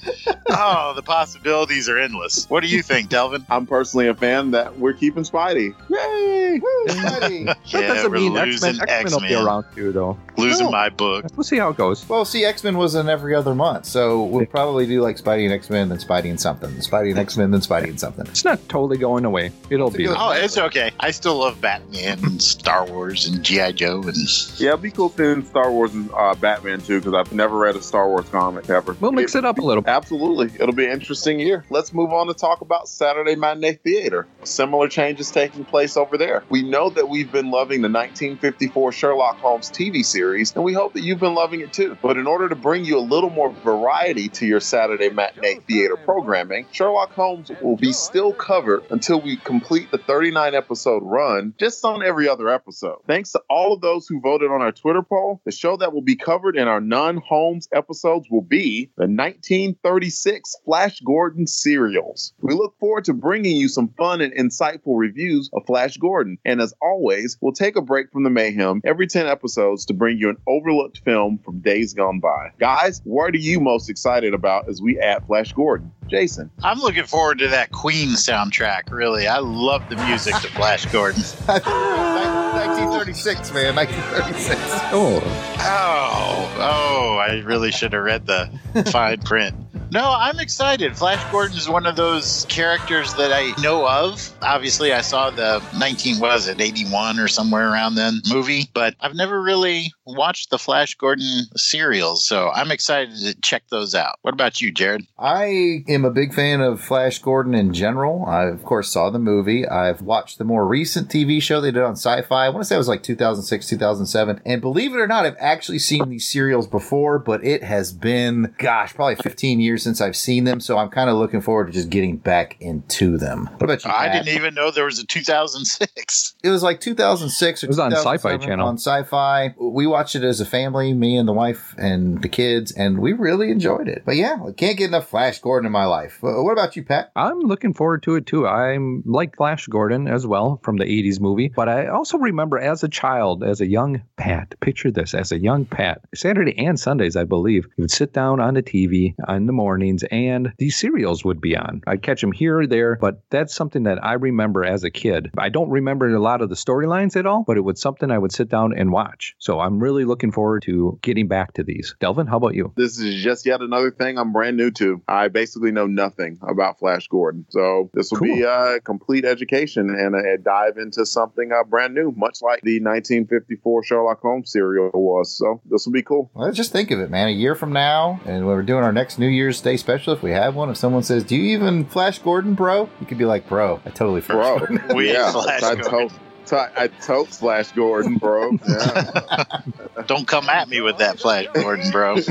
[0.51, 2.45] Oh, the possibilities are endless.
[2.51, 3.47] What do you think, Delvin?
[3.49, 5.75] I'm personally a fan that we're keeping Spidey.
[5.89, 6.61] Yay!
[6.63, 7.47] Woo, Spidey!
[7.73, 8.89] That Yeah, doesn't we're mean losing X-Men.
[8.89, 10.19] X-Men will be around too, though.
[10.37, 10.71] Losing No.
[10.73, 11.25] my book.
[11.35, 12.07] We'll see how it goes.
[12.09, 15.45] Well, see, X Men was in every other month, so we'll probably do like Spidey
[15.45, 18.27] and X Men, then Spidey and something, Spidey and X Men, then Spidey and something.
[18.27, 19.51] It's not totally going away.
[19.71, 20.05] It'll It's be.
[20.29, 20.91] Oh, it's okay.
[20.99, 23.73] I still love Batman and Star Wars and G.I.
[23.73, 24.17] Joe and
[24.59, 27.77] Yeah, it'd be cool seeing Star Wars and uh, Batman too, because I've never read
[27.77, 28.97] a Star Wars comic ever.
[29.01, 29.85] We'll mix it up a little.
[29.87, 30.47] Absolutely.
[30.59, 31.65] It'll be an interesting year.
[31.69, 34.27] Let's move on to talk about Saturday Matinee Theater.
[34.45, 36.45] Similar changes taking place over there.
[36.49, 40.95] We know that we've been loving the 1954 Sherlock Holmes TV series, and we hope
[40.95, 41.99] that you've been loving it too.
[42.01, 45.97] But in order to bring you a little more variety to your Saturday Matinee Theater
[45.97, 50.55] programming, Sherlock Holmes will be still covered until we complete the 39
[50.87, 52.99] episode run, just on every other episode.
[53.09, 56.03] Thanks to all of those who voted on our Twitter poll, the show that will
[56.03, 62.35] be covered in our non Holmes episodes will be the 1936 Flash Gordon serials.
[62.41, 66.39] We look forward to bringing you some fun and insightful reviews of Flash Gordon.
[66.45, 70.19] And as always, we'll take a break from the mayhem every 10 episodes to bring
[70.19, 72.53] you an overlooked film from days gone by.
[72.61, 75.91] Guys, what are you most excited about as we add Flash Gordon?
[76.09, 76.51] Jason.
[76.63, 78.91] I'm looking forward to that Queen soundtrack.
[78.91, 81.23] Really, I love the music to Flash Gordon.
[81.23, 84.61] 1936, man, 1936.
[84.93, 85.21] Oh,
[85.59, 87.17] Oh, oh!
[87.19, 88.49] I really should have read the
[88.91, 89.55] fine print.
[89.93, 90.97] No, I'm excited.
[90.97, 94.33] Flash Gordon is one of those characters that I know of.
[94.43, 99.15] Obviously, I saw the 19 was it 81 or somewhere around then movie, but I've
[99.15, 104.19] never really watched the Flash Gordon serials, so I'm excited to check those out.
[104.23, 105.07] What about you, Jared?
[105.19, 108.25] I am a big fan of Flash Gordon in general.
[108.27, 109.67] I, of course, saw the movie.
[109.69, 112.47] I've watched the more recent TV show they did on sci fi.
[112.47, 114.41] I want to say it was like 2006, 2007.
[114.45, 118.55] And believe it or not, I've actually seen these serials before, but it has been,
[118.59, 120.61] gosh, probably 15 years since I've seen them.
[120.61, 123.47] So I'm kind of looking forward to just getting back into them.
[123.53, 123.91] What about you?
[123.91, 124.25] I Pat?
[124.25, 126.35] didn't even know there was a 2006.
[126.43, 128.67] It was like 2006 or It was on Sci-Fi Channel.
[128.67, 132.73] On Sci-Fi, we watched it as a family, me and the wife and the kids,
[132.73, 134.03] and we really enjoyed it.
[134.05, 136.19] But yeah, I can't get enough Flash Gordon in my life.
[136.21, 137.13] What about you, Pat?
[137.17, 138.47] I'm looking forward to it too.
[138.47, 142.83] I'm like Flash Gordon as well from the 80s movie, but I also remember as
[142.83, 147.17] a child, as a young Pat, picture this, as a young Pat, Saturday and Sundays,
[147.17, 151.25] I believe, he would sit down on the TV in the mornings and these serials
[151.25, 151.83] would be on.
[151.89, 155.31] I'd catch them here or there, but that's something that I remember as a kid.
[155.37, 158.19] I don't remember a lot of the storylines at all, but it was something I
[158.19, 159.35] would sit down and watch.
[159.39, 161.97] So I'm really looking forward to getting back to these.
[161.99, 162.73] Delvin, how about you?
[162.77, 165.03] This is just yet another thing I'm brand new to.
[165.09, 167.47] I basically know nothing about Flash Gordon.
[167.49, 172.15] So this will be a complete education and a dive into something uh, brand new,
[172.17, 175.37] much like the 1954 Sherlock Holmes serial was.
[175.37, 176.31] So this will be cool.
[176.35, 177.27] Well, just think of it, man.
[177.27, 180.23] A year from now, and when we're doing our next New Year's Day special, if
[180.23, 183.25] we have one, if someone says, "Do you even Flash Gordon, bro?" You could be
[183.25, 185.91] like, "Bro, I totally Flash Bro, Gordon." We yeah, Flash I Gordon.
[185.91, 186.13] told,
[186.53, 188.59] I, I told Flash Gordon, bro.
[188.69, 190.03] Yeah.
[190.07, 192.17] Don't come at me with that Flash Gordon, bro.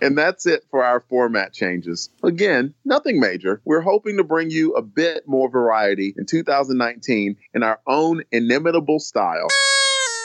[0.00, 2.10] And that's it for our format changes.
[2.22, 3.60] Again, nothing major.
[3.64, 9.00] We're hoping to bring you a bit more variety in 2019 in our own inimitable
[9.00, 9.48] style.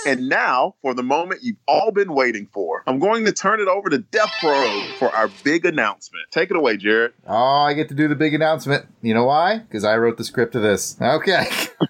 [0.06, 3.68] And now, for the moment you've all been waiting for, I'm going to turn it
[3.68, 6.26] over to Death Row for our big announcement.
[6.32, 7.14] Take it away, Jared.
[7.26, 8.86] Oh, I get to do the big announcement.
[9.02, 9.60] You know why?
[9.60, 10.98] Because I wrote the script of this.
[11.02, 11.48] Okay.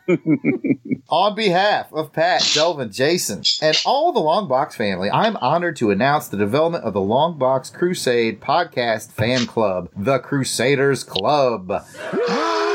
[1.09, 6.27] On behalf of Pat, Delvin, Jason, and all the Longbox family, I'm honored to announce
[6.27, 11.85] the development of the Longbox Crusade podcast fan club, the Crusaders Club.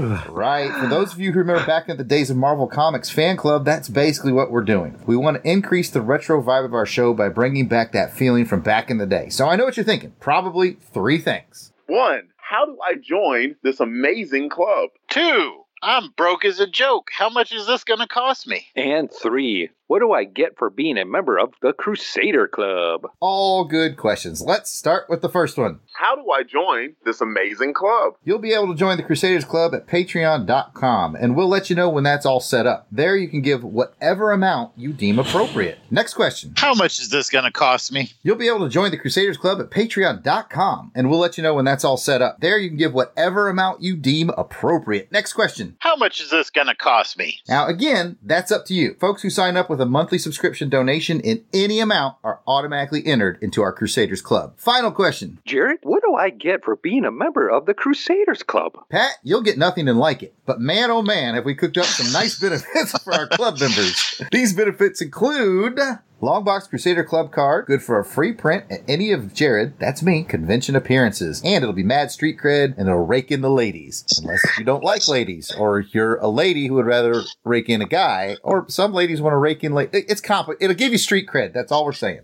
[0.00, 0.70] Right.
[0.72, 3.64] For those of you who remember back in the days of Marvel Comics fan club,
[3.64, 4.98] that's basically what we're doing.
[5.06, 8.46] We want to increase the retro vibe of our show by bringing back that feeling
[8.46, 9.28] from back in the day.
[9.28, 10.14] So I know what you're thinking.
[10.20, 11.72] Probably three things.
[11.86, 14.90] One, how do I join this amazing club?
[15.08, 17.08] Two, I'm broke as a joke.
[17.16, 18.66] How much is this going to cost me?
[18.76, 23.08] And three, what do I get for being a member of the Crusader Club?
[23.18, 24.40] All good questions.
[24.40, 25.80] Let's start with the first one.
[25.94, 28.12] How do I join this amazing club?
[28.22, 31.90] You'll be able to join the Crusaders Club at patreon.com, and we'll let you know
[31.90, 32.86] when that's all set up.
[32.92, 35.80] There you can give whatever amount you deem appropriate.
[35.90, 36.54] Next question.
[36.56, 38.12] How much is this going to cost me?
[38.22, 41.54] You'll be able to join the Crusaders Club at patreon.com, and we'll let you know
[41.54, 42.38] when that's all set up.
[42.38, 45.10] There you can give whatever amount you deem appropriate.
[45.10, 45.76] Next question.
[45.80, 47.40] How much is this going to cost me?
[47.48, 48.94] Now, again, that's up to you.
[49.00, 53.38] Folks who sign up with a monthly subscription donation in any amount are automatically entered
[53.40, 54.54] into our Crusaders Club.
[54.56, 55.38] Final question.
[55.44, 58.72] Jared, what do I get for being a member of the Crusaders Club?
[58.88, 60.34] Pat, you'll get nothing and like it.
[60.46, 64.20] But man, oh man, have we cooked up some nice benefits for our club members.
[64.30, 65.78] These benefits include
[66.22, 70.22] Longbox Crusader Club card, good for a free print at any of Jared, that's me,
[70.22, 71.40] convention appearances.
[71.42, 74.04] And it'll be mad street cred and it'll rake in the ladies.
[74.20, 77.86] Unless you don't like ladies, or you're a lady who would rather rake in a
[77.86, 79.88] guy, or some ladies want to rake in late.
[79.94, 80.50] It's comp.
[80.60, 81.54] It'll give you street cred.
[81.54, 82.20] That's all we're saying.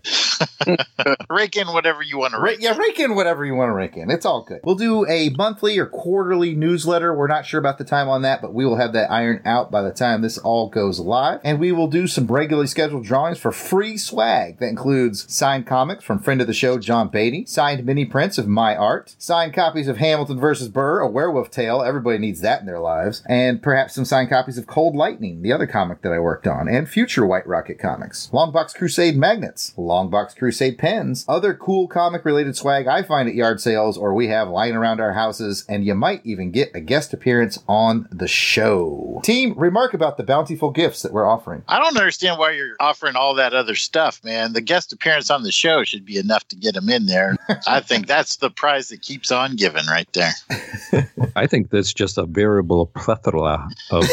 [1.29, 2.57] Rake in whatever you want to Ra- rake.
[2.61, 4.09] yeah, rake in whatever you want to rake in.
[4.09, 4.61] It's all good.
[4.63, 7.13] We'll do a monthly or quarterly newsletter.
[7.13, 9.71] We're not sure about the time on that, but we will have that ironed out
[9.71, 11.39] by the time this all goes live.
[11.43, 14.59] And we will do some regularly scheduled drawings for free swag.
[14.59, 18.47] That includes signed comics from friend of the show, John Beatty, signed mini prints of
[18.47, 21.81] my art, signed copies of Hamilton versus Burr, a werewolf tale.
[21.81, 23.23] Everybody needs that in their lives.
[23.27, 26.67] And perhaps some signed copies of Cold Lightning, the other comic that I worked on,
[26.67, 28.29] and future White Rocket comics.
[28.33, 33.61] Longbox Crusade magnets, Longbox Crusade pens, other cool comic related swag I find at yard
[33.61, 37.13] sales or we have lying around our houses, and you might even get a guest
[37.13, 39.21] appearance on the show.
[39.23, 41.63] Team, remark about the bountiful gifts that we're offering.
[41.67, 44.53] I don't understand why you're offering all that other stuff, man.
[44.53, 47.35] The guest appearance on the show should be enough to get him in there.
[47.67, 50.33] I think that's the prize that keeps on giving right there.
[51.35, 54.03] I think that's just a variable plethora of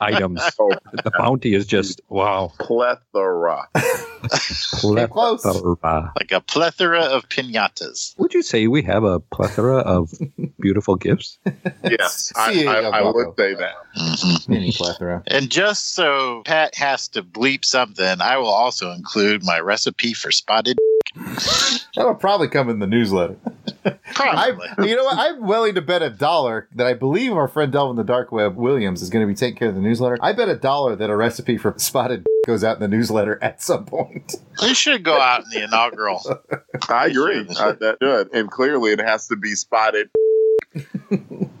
[0.00, 0.40] items.
[0.58, 2.52] Oh, The bounty is just wow.
[2.58, 3.68] plethora.
[5.08, 5.42] close.
[5.42, 6.12] Plethora.
[6.18, 8.18] Like a plethora of pinatas.
[8.18, 10.12] Would you say we have a plethora of
[10.60, 11.38] beautiful gifts?
[11.84, 13.74] Yes, I, See, I, I would say that.
[13.96, 14.52] Mm-hmm.
[14.52, 15.22] Mini plethora.
[15.26, 20.30] And just so Pat has to bleep something, I will also include my recipe for
[20.30, 20.78] spotted.
[21.14, 23.36] That'll probably come in the newsletter.
[24.16, 25.18] I, you know what?
[25.18, 28.56] I'm willing to bet a dollar that I believe our friend Delvin the Dark Web
[28.56, 30.18] Williams is going to be taking care of the newsletter.
[30.20, 33.62] I bet a dollar that a recipe for spotted goes out in the newsletter at
[33.62, 34.36] some point.
[34.62, 36.20] It should go out in the inaugural.
[36.88, 37.46] I agree.
[37.58, 38.34] I, that should.
[38.34, 40.10] And clearly, it has to be spotted.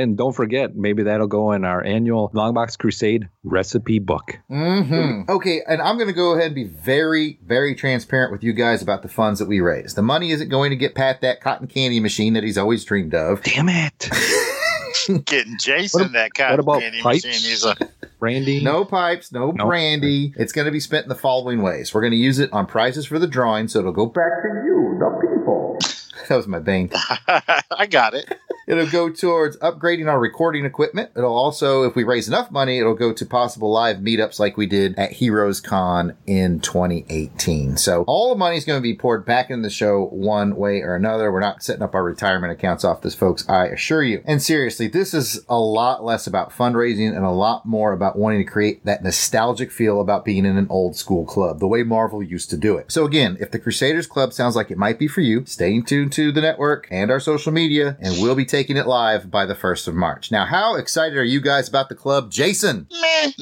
[0.00, 4.38] And don't forget, maybe that'll go in our annual Longbox Crusade recipe book.
[4.50, 5.30] Mm-hmm.
[5.30, 8.82] Okay, and I'm going to go ahead and be very, very transparent with you guys
[8.82, 9.94] about the funds that we raise.
[9.94, 13.14] The money isn't going to get Pat that cotton candy machine that he's always dreamed
[13.14, 13.42] of.
[13.42, 14.10] Damn it.
[15.26, 17.24] Getting Jason What- that kind what about candy pipes?
[17.26, 17.50] machine.
[17.50, 17.76] He's a
[18.18, 18.62] brandy.
[18.64, 19.66] No pipes, no No.
[19.66, 20.32] brandy.
[20.36, 21.92] It's going to be spent in the following ways.
[21.92, 24.48] We're going to use it on prizes for the drawing, so it'll go back to
[24.64, 25.33] you, the people.
[26.28, 26.90] That was my bane.
[27.70, 28.38] I got it.
[28.66, 31.10] It'll go towards upgrading our recording equipment.
[31.14, 34.66] It'll also, if we raise enough money, it'll go to possible live meetups like we
[34.66, 37.76] did at Heroes Con in 2018.
[37.76, 40.80] So all the money is going to be poured back in the show one way
[40.80, 41.30] or another.
[41.30, 43.46] We're not setting up our retirement accounts off this, folks.
[43.48, 44.22] I assure you.
[44.24, 48.44] And seriously, this is a lot less about fundraising and a lot more about wanting
[48.44, 52.22] to create that nostalgic feel about being in an old school club, the way Marvel
[52.22, 52.90] used to do it.
[52.90, 56.12] So again, if the Crusaders Club sounds like it might be for you, stay tuned
[56.12, 59.54] to the network and our social media, and we'll be taking it live by the
[59.54, 60.30] 1st of March.
[60.30, 62.30] Now, how excited are you guys about the club?
[62.30, 63.32] Jason, Meh.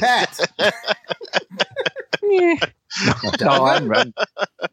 [0.00, 0.50] Pat,
[3.40, 4.14] no, I'm, I'm-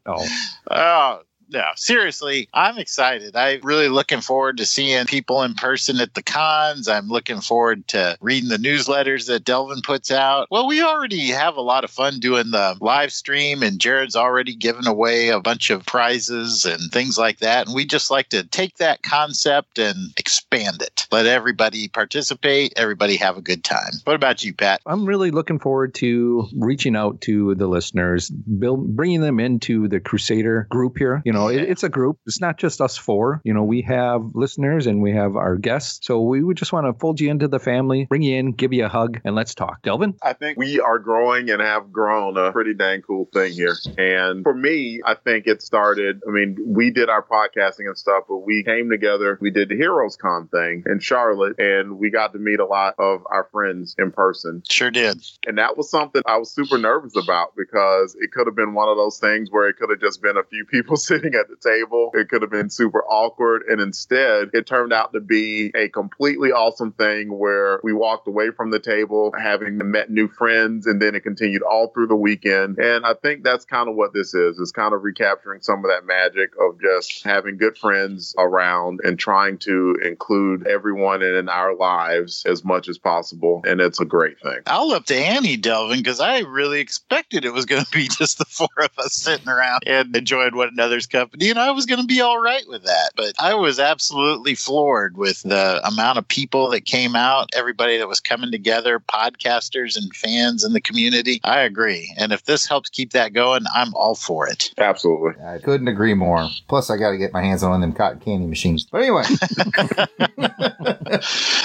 [0.05, 0.25] no.
[0.71, 3.35] Oh, no, seriously, I'm excited.
[3.35, 6.87] I'm really looking forward to seeing people in person at the cons.
[6.87, 10.47] I'm looking forward to reading the newsletters that Delvin puts out.
[10.49, 14.55] Well, we already have a lot of fun doing the live stream, and Jared's already
[14.55, 17.67] given away a bunch of prizes and things like that.
[17.67, 21.07] And we just like to take that concept and expand it.
[21.11, 23.91] Let everybody participate, everybody have a good time.
[24.03, 24.81] What about you, Pat?
[24.85, 29.99] I'm really looking forward to reaching out to the listeners, build, bringing them into the
[29.99, 31.21] Crusader group here.
[31.25, 32.17] You know, it, it's a group.
[32.25, 33.41] It's not just us four.
[33.43, 36.05] You know, we have listeners and we have our guests.
[36.05, 38.73] So we would just want to fold you into the family, bring you in, give
[38.73, 39.83] you a hug, and let's talk.
[39.83, 40.15] Delvin?
[40.23, 43.75] I think we are growing and have grown a pretty dang cool thing here.
[43.97, 46.21] And for me, I think it started.
[46.27, 49.37] I mean, we did our podcasting and stuff, but we came together.
[49.41, 52.95] We did the Heroes Con thing in Charlotte, and we got to meet a lot
[52.97, 54.63] of our friends in person.
[54.69, 55.23] Sure did.
[55.45, 58.89] And that was something I was super nervous about because it could have been one
[58.89, 61.55] of those things where it could have just been a few people sitting at the
[61.55, 62.11] table.
[62.13, 63.63] It could have been super awkward.
[63.67, 68.51] And instead, it turned out to be a completely awesome thing where we walked away
[68.51, 72.77] from the table having met new friends and then it continued all through the weekend.
[72.77, 74.59] And I think that's kind of what this is.
[74.59, 79.17] It's kind of recapturing some of that magic of just having good friends around and
[79.17, 83.61] trying to include everyone in our lives as much as possible.
[83.65, 84.59] And it's a great thing.
[84.67, 88.37] I'll up to Annie, Delvin, because I really expected it was going to be just
[88.37, 91.49] the four of us sitting around and enjoying one another's company.
[91.49, 93.11] And I was going to be all right with that.
[93.15, 98.07] But I was absolutely floored with the amount of people that came out, everybody that
[98.07, 101.39] was coming together, podcasters and fans in the community.
[101.43, 102.13] I agree.
[102.17, 104.71] And if this helps keep that going, I'm all for it.
[104.77, 105.41] Absolutely.
[105.43, 106.49] I couldn't agree more.
[106.67, 108.85] Plus, I got to get my hands on one of them cotton candy machines.
[108.85, 109.23] But anyway,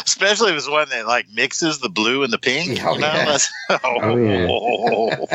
[0.06, 2.78] Especially if it's one that like mixes the blue and the pink.
[2.84, 3.06] Oh, you know?
[3.06, 3.24] yeah.
[3.24, 3.52] That's-
[3.84, 5.26] Oh, oh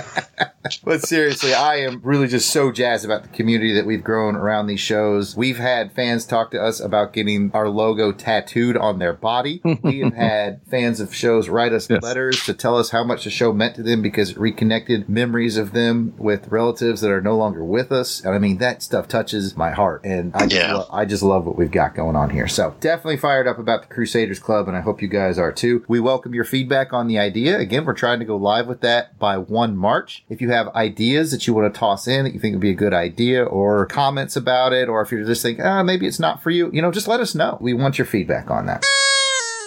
[0.83, 4.67] but seriously, I am really just so jazzed about the community that we've grown around
[4.67, 5.35] these shows.
[5.35, 9.61] We've had fans talk to us about getting our logo tattooed on their body.
[9.83, 12.01] we have had fans of shows write us Yes.
[12.01, 15.57] letters to tell us how much the show meant to them because it reconnected memories
[15.57, 18.23] of them with relatives that are no longer with us.
[18.23, 20.01] And I mean, that stuff touches my heart.
[20.05, 22.47] And I just, lo- I just love what we've got going on here.
[22.47, 25.83] So definitely fired up about the Crusaders Club, and I hope you guys are too.
[25.87, 27.57] We welcome your feedback on the idea.
[27.57, 30.23] Again, we're trying to go live with that by 1 March.
[30.29, 32.69] If you have ideas that you want to toss in that you think would be
[32.69, 36.19] a good idea, or comments about it, or if you're just thinking, ah, maybe it's
[36.19, 37.57] not for you, you know, just let us know.
[37.61, 38.83] We want your feedback on that.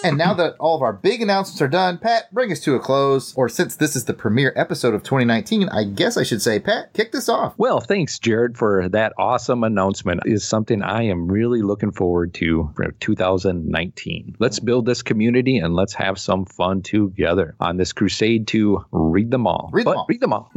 [0.03, 2.79] And now that all of our big announcements are done, Pat, bring us to a
[2.79, 3.33] close.
[3.35, 6.93] Or since this is the premiere episode of 2019, I guess I should say, Pat,
[6.93, 7.53] kick this off.
[7.57, 10.21] Well, thanks, Jared, for that awesome announcement.
[10.25, 14.37] Is something I am really looking forward to for 2019.
[14.39, 19.31] Let's build this community and let's have some fun together on this crusade to read
[19.31, 19.69] them all.
[19.73, 20.05] Read them But all.
[20.07, 20.51] Read them all.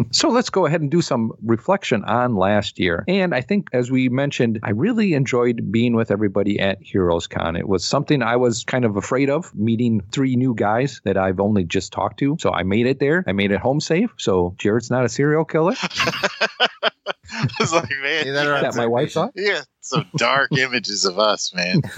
[0.10, 3.04] so let's go ahead and do some reflection on last year.
[3.08, 7.58] And I think, as we mentioned, I really enjoyed being with everybody at HeroesCon.
[7.58, 11.40] It was something I was kind of afraid of, meeting three new guys that I've
[11.40, 12.36] only just talked to.
[12.40, 13.24] So I made it there.
[13.26, 14.10] I made it home safe.
[14.16, 15.74] So Jared's not a serial killer.
[17.60, 19.32] it's like, man, Is that that my wife thought.
[19.34, 21.82] yeah, some dark images of us, man.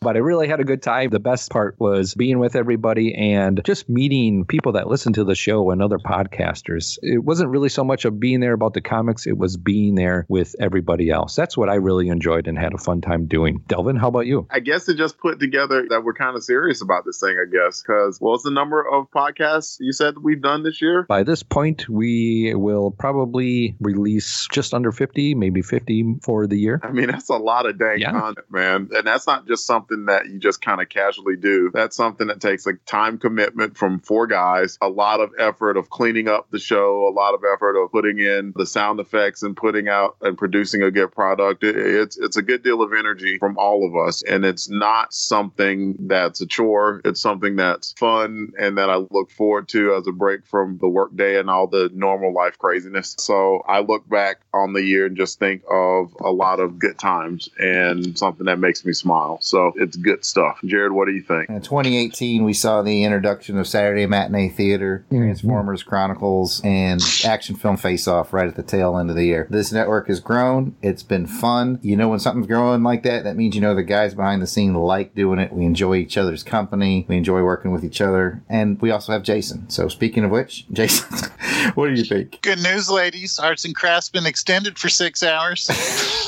[0.00, 1.10] But I really had a good time.
[1.10, 5.34] The best part was being with everybody and just meeting people that listen to the
[5.34, 6.96] show and other podcasters.
[7.02, 10.24] It wasn't really so much of being there about the comics, it was being there
[10.28, 11.34] with everybody else.
[11.34, 13.64] That's what I really enjoyed and had a fun time doing.
[13.66, 14.46] Delvin, how about you?
[14.50, 17.50] I guess it just put together that we're kind of serious about this thing, I
[17.50, 21.04] guess, because what's the number of podcasts you said we've done this year?
[21.08, 26.80] By this point, we will probably release just under 50, maybe 50 for the year.
[26.88, 28.12] I mean, that's a lot of dang Yeah.
[28.12, 28.88] content, man.
[28.92, 31.70] And that's not just something that you just kind of casually do.
[31.72, 35.90] That's something that takes a time commitment from four guys, a lot of effort of
[35.90, 39.56] cleaning up the show, a lot of effort of putting in the sound effects and
[39.56, 41.62] putting out and producing a good product.
[41.64, 45.12] It- it's it's a good deal of energy from all of us, and it's not
[45.12, 47.00] something that's a chore.
[47.04, 50.88] It's something that's fun and that I look forward to as a break from the
[50.88, 53.14] workday and all the normal life craziness.
[53.18, 56.98] So I look back on the year and just think of a lot of good
[56.98, 59.38] times and something that makes me smile.
[59.40, 60.58] So it's good stuff.
[60.64, 61.48] Jared, what do you think?
[61.48, 65.24] In 2018, we saw the introduction of Saturday Matinee Theater, mm-hmm.
[65.24, 69.46] Transformers Chronicles, and Action Film Face Off right at the tail end of the year.
[69.50, 70.76] This network has grown.
[70.82, 71.78] It's been fun.
[71.82, 74.46] You know, when something's growing like that, that means you know the guys behind the
[74.46, 75.52] scene like doing it.
[75.52, 77.06] We enjoy each other's company.
[77.08, 78.42] We enjoy working with each other.
[78.48, 79.68] And we also have Jason.
[79.70, 81.30] So, speaking of which, Jason,
[81.74, 82.40] what do you think?
[82.42, 83.38] Good news, ladies.
[83.38, 85.68] Arts and Crafts been extended for six hours.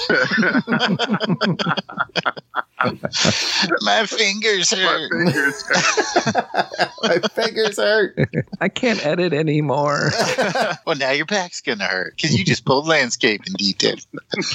[3.80, 5.10] My fingers My hurt.
[7.02, 8.16] My fingers hurt.
[8.60, 10.12] I can't edit anymore.
[10.86, 13.96] well, now your back's gonna hurt because you just pulled landscaping detail.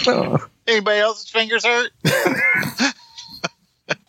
[0.08, 0.46] Oh.
[0.68, 1.92] Anybody else's fingers hurt?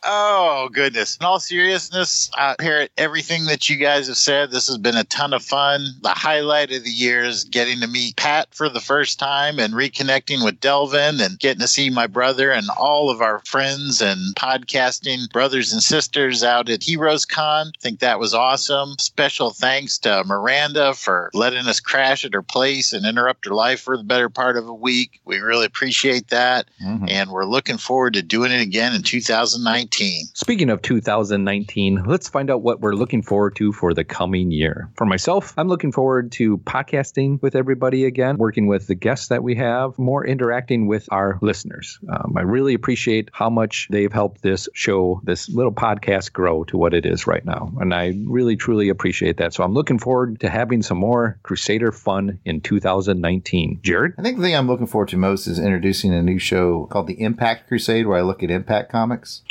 [0.05, 1.17] Oh goodness!
[1.21, 4.51] In all seriousness, I parrot everything that you guys have said.
[4.51, 5.87] This has been a ton of fun.
[6.03, 9.75] The highlight of the year is getting to meet Pat for the first time and
[9.75, 14.35] reconnecting with Delvin and getting to see my brother and all of our friends and
[14.37, 17.69] podcasting brothers and sisters out at Heroes Con.
[17.69, 18.97] I think that was awesome.
[18.99, 23.81] Special thanks to Miranda for letting us crash at her place and interrupt her life
[23.81, 25.21] for the better part of a week.
[25.25, 27.11] We really appreciate that Mhm.
[27.11, 29.94] and we're looking forward to doing it again in 2019.
[29.95, 34.91] Speaking of 2019, let's find out what we're looking forward to for the coming year.
[34.97, 39.45] For myself, I'm looking forward to podcasting with everybody again, working with the guests that
[39.45, 42.01] we have, more interacting with our listeners.
[42.09, 46.77] Um, I really appreciate how much they've helped this show, this little podcast, grow to
[46.77, 47.73] what it is right now.
[47.79, 49.55] And I really, truly appreciate that.
[49.55, 53.79] So I'm looking forward to having some more Crusader fun in 2019.
[53.83, 54.15] Jared?
[54.19, 57.07] I think the thing I'm looking forward to most is introducing a new show called
[57.07, 59.43] The Impact Crusade, where I look at Impact Comics.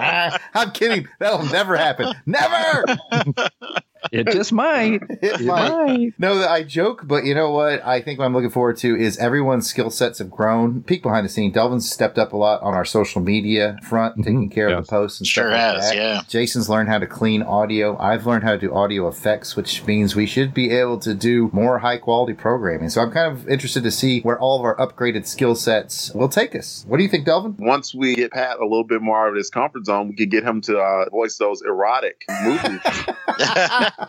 [0.54, 1.08] I'm kidding.
[1.18, 2.14] That'll never happen.
[2.26, 2.84] Never.
[4.12, 5.00] It just might.
[5.22, 5.70] It It might.
[5.86, 6.12] might.
[6.18, 7.84] No, I joke, but you know what?
[7.86, 10.82] I think what I'm looking forward to is everyone's skill sets have grown.
[10.82, 11.52] Peek behind the scene.
[11.52, 15.20] Delvin's stepped up a lot on our social media front, taking care of the posts
[15.20, 15.96] and Sure stuff like has, that.
[15.96, 16.20] yeah.
[16.28, 17.96] Jason's learned how to clean audio.
[17.98, 21.50] I've learned how to do audio effects, which means we should be able to do
[21.52, 22.88] more high quality programming.
[22.88, 26.28] So I'm kind of interested to see where all of our upgraded skill sets will
[26.28, 26.84] take us.
[26.88, 27.56] What do you think, Delvin?
[27.58, 30.30] Once we get Pat a little bit more out of his comfort zone, we could
[30.30, 32.80] get him to uh, voice those erotic movies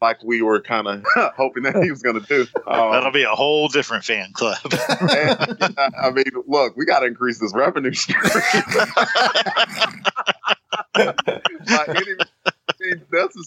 [0.00, 1.04] like we were kind of
[1.36, 2.46] hoping that he was going to do.
[2.66, 4.58] Um, That'll be a whole different fan club.
[4.64, 8.20] and, yeah, I mean, look, we got to increase this revenue stream.
[10.96, 12.00] Any
[12.80, 13.02] means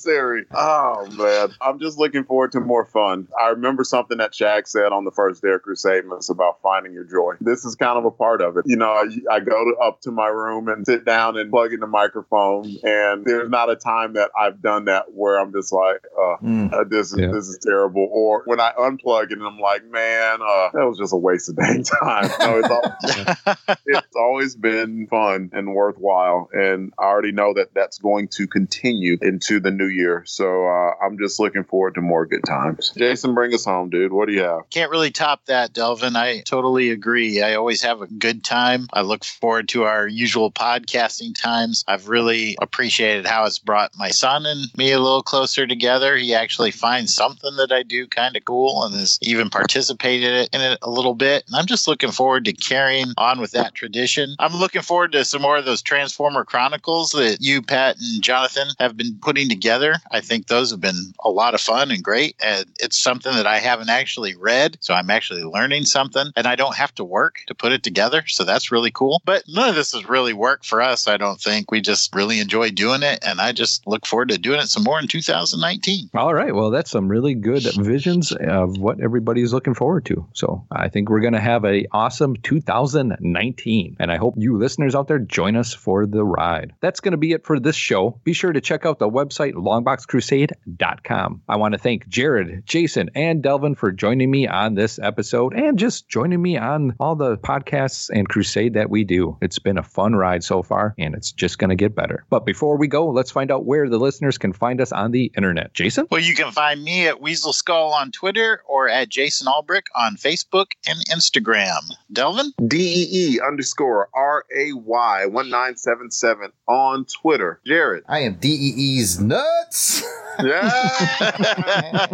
[0.05, 0.45] necessary.
[0.53, 3.27] Oh man, I'm just looking forward to more fun.
[3.39, 7.03] I remember something that Shaq said on the first Dare Crusade was about finding your
[7.03, 7.35] joy.
[7.41, 8.63] This is kind of a part of it.
[8.65, 11.73] You know, I, I go to, up to my room and sit down and plug
[11.73, 15.71] in the microphone, and there's not a time that I've done that where I'm just
[15.71, 16.71] like, uh, Mm.
[16.71, 17.31] uh, this is Yeah.
[17.31, 18.07] this is terrible.
[18.11, 21.49] Or when I unplug it and I'm like, man, uh, that was just a waste
[21.49, 22.29] of dang time.
[22.39, 27.97] No, it's all, it's always been fun and worthwhile, and I already know that that's
[27.97, 30.23] going to continue into the new year.
[30.25, 32.91] So uh, I'm just looking forward to more good times.
[32.97, 34.13] Jason, bring us home, dude.
[34.13, 34.69] What do you have?
[34.69, 36.15] Can't really top that, Delvin.
[36.15, 37.41] I totally agree.
[37.41, 38.87] I always have a good time.
[38.93, 41.83] I look forward to our usual podcasting times.
[41.87, 46.15] I've really appreciated how it's brought my son and me a little closer together.
[46.17, 50.61] He actually finds something that I do kind of cool and has even participated in
[50.61, 51.43] it a little bit.
[51.47, 54.35] And I'm just looking forward to carrying on with that tradition.
[54.39, 58.67] I'm looking forward to some more of those Transformer Chronicles that you, Pat, and Jonathan
[58.79, 59.78] have been putting together.
[60.11, 62.35] I think those have been a lot of fun and great.
[62.43, 64.77] And it's something that I haven't actually read.
[64.81, 68.23] So I'm actually learning something and I don't have to work to put it together.
[68.27, 69.21] So that's really cool.
[69.25, 71.71] But none of this has really worked for us, I don't think.
[71.71, 73.19] We just really enjoy doing it.
[73.25, 76.09] And I just look forward to doing it some more in 2019.
[76.13, 76.53] All right.
[76.53, 80.27] Well, that's some really good visions of what everybody's looking forward to.
[80.33, 83.97] So I think we're going to have a awesome 2019.
[83.99, 86.73] And I hope you listeners out there join us for the ride.
[86.81, 88.19] That's going to be it for this show.
[88.23, 91.41] Be sure to check out the website longboxcrusade.com.
[91.47, 95.77] I want to thank Jared, Jason, and Delvin for joining me on this episode and
[95.79, 99.37] just joining me on all the podcasts and crusade that we do.
[99.41, 102.25] It's been a fun ride so far, and it's just going to get better.
[102.29, 105.31] But before we go, let's find out where the listeners can find us on the
[105.37, 105.73] internet.
[105.73, 106.07] Jason?
[106.09, 110.15] Well, you can find me at Weasel Skull on Twitter or at Jason Albrick on
[110.15, 111.93] Facebook and Instagram.
[112.11, 112.53] Delvin?
[112.67, 117.61] DEE underscore R A Y 1977 on Twitter.
[117.65, 118.03] Jared.
[118.07, 119.19] I am DEE's
[119.59, 120.03] nuts.
[120.43, 122.07] Yeah.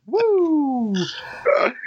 [0.06, 0.94] Woo!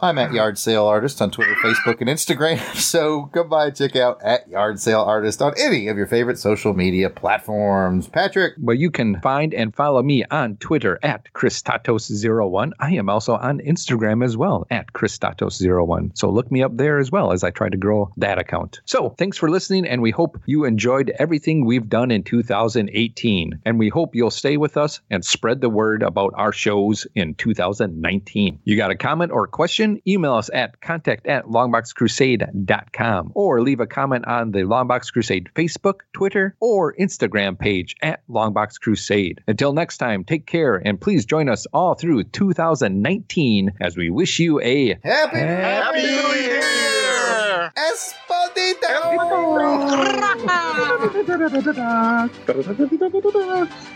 [0.00, 2.58] I'm at Yard Sale Artist on Twitter, Facebook, and Instagram.
[2.88, 6.38] So come by and check out at Yard Sale Artist on any of your favorite
[6.38, 8.08] social media platforms.
[8.08, 12.70] Patrick, Well, you can find and follow me on Twitter at Christatos01.
[12.78, 16.16] I am also on Instagram as well at Christatos01.
[16.16, 18.80] So look me up there as well as I try to grow that account.
[18.84, 23.60] So thanks for listening, and we hope you enjoyed everything we've done in 2018.
[23.64, 27.34] And we hope you'll stay with us and spread the word about our shows in
[27.34, 28.60] 2019.
[28.64, 29.87] You got a comment or question?
[30.06, 36.00] Email us at contact at longboxcrusade.com or leave a comment on the Longbox Crusade Facebook,
[36.12, 39.40] Twitter, or Instagram page at Longbox Crusade.
[39.46, 44.38] Until next time, take care and please join us all through 2019 as we wish
[44.38, 47.72] you a happy, Happy New Year!
[47.76, 48.88] Esposito!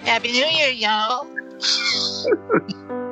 [0.05, 1.27] Happy New Year, y'all.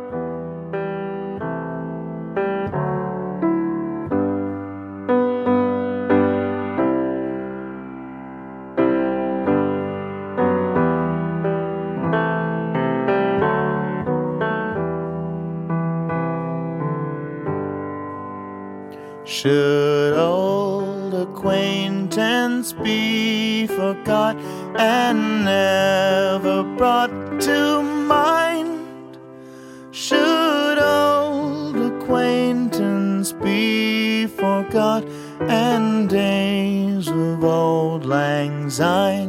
[38.70, 39.19] lang syne?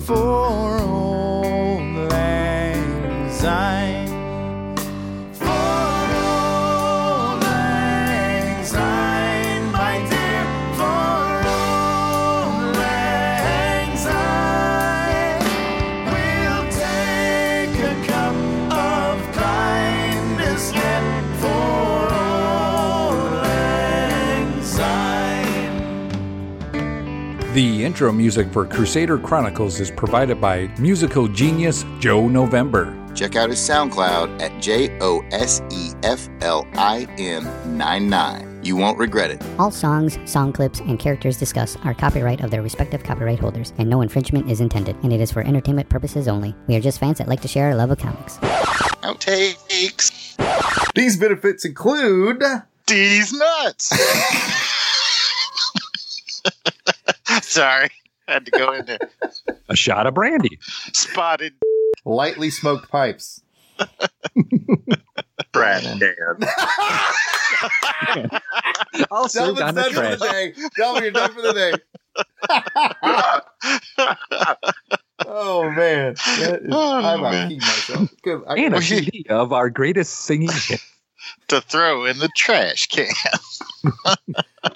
[0.00, 1.09] For old
[27.60, 32.96] The intro music for Crusader Chronicles is provided by musical genius Joe November.
[33.14, 37.44] Check out his SoundCloud at J O S E F L I N
[37.76, 38.60] 99.
[38.64, 39.44] You won't regret it.
[39.58, 43.90] All songs, song clips, and characters discussed are copyright of their respective copyright holders, and
[43.90, 46.54] no infringement is intended, and it is for entertainment purposes only.
[46.66, 48.38] We are just fans that like to share our love of comics.
[49.02, 50.38] Outtakes.
[50.94, 52.42] These benefits include
[52.86, 53.92] These nuts.
[57.42, 57.90] Sorry.
[58.28, 58.98] Had to go in there.
[59.68, 60.58] a shot of brandy.
[60.92, 61.54] Spotted
[62.04, 63.42] lightly smoked pipes.
[65.52, 65.84] Trash
[69.10, 70.18] I'll Delvin's on the done for trash.
[70.18, 70.54] the day.
[70.76, 71.72] Delvin, you're done for the day.
[75.26, 77.58] oh man, That is- Oh, I'm about to man.
[77.58, 78.10] myself.
[78.22, 78.42] Good.
[78.46, 80.80] I, And a CD of our greatest singing hit.
[81.48, 83.08] To throw in the trash can.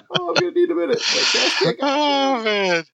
[0.09, 1.01] oh, I'm gonna need a minute.
[1.81, 2.85] Oh man.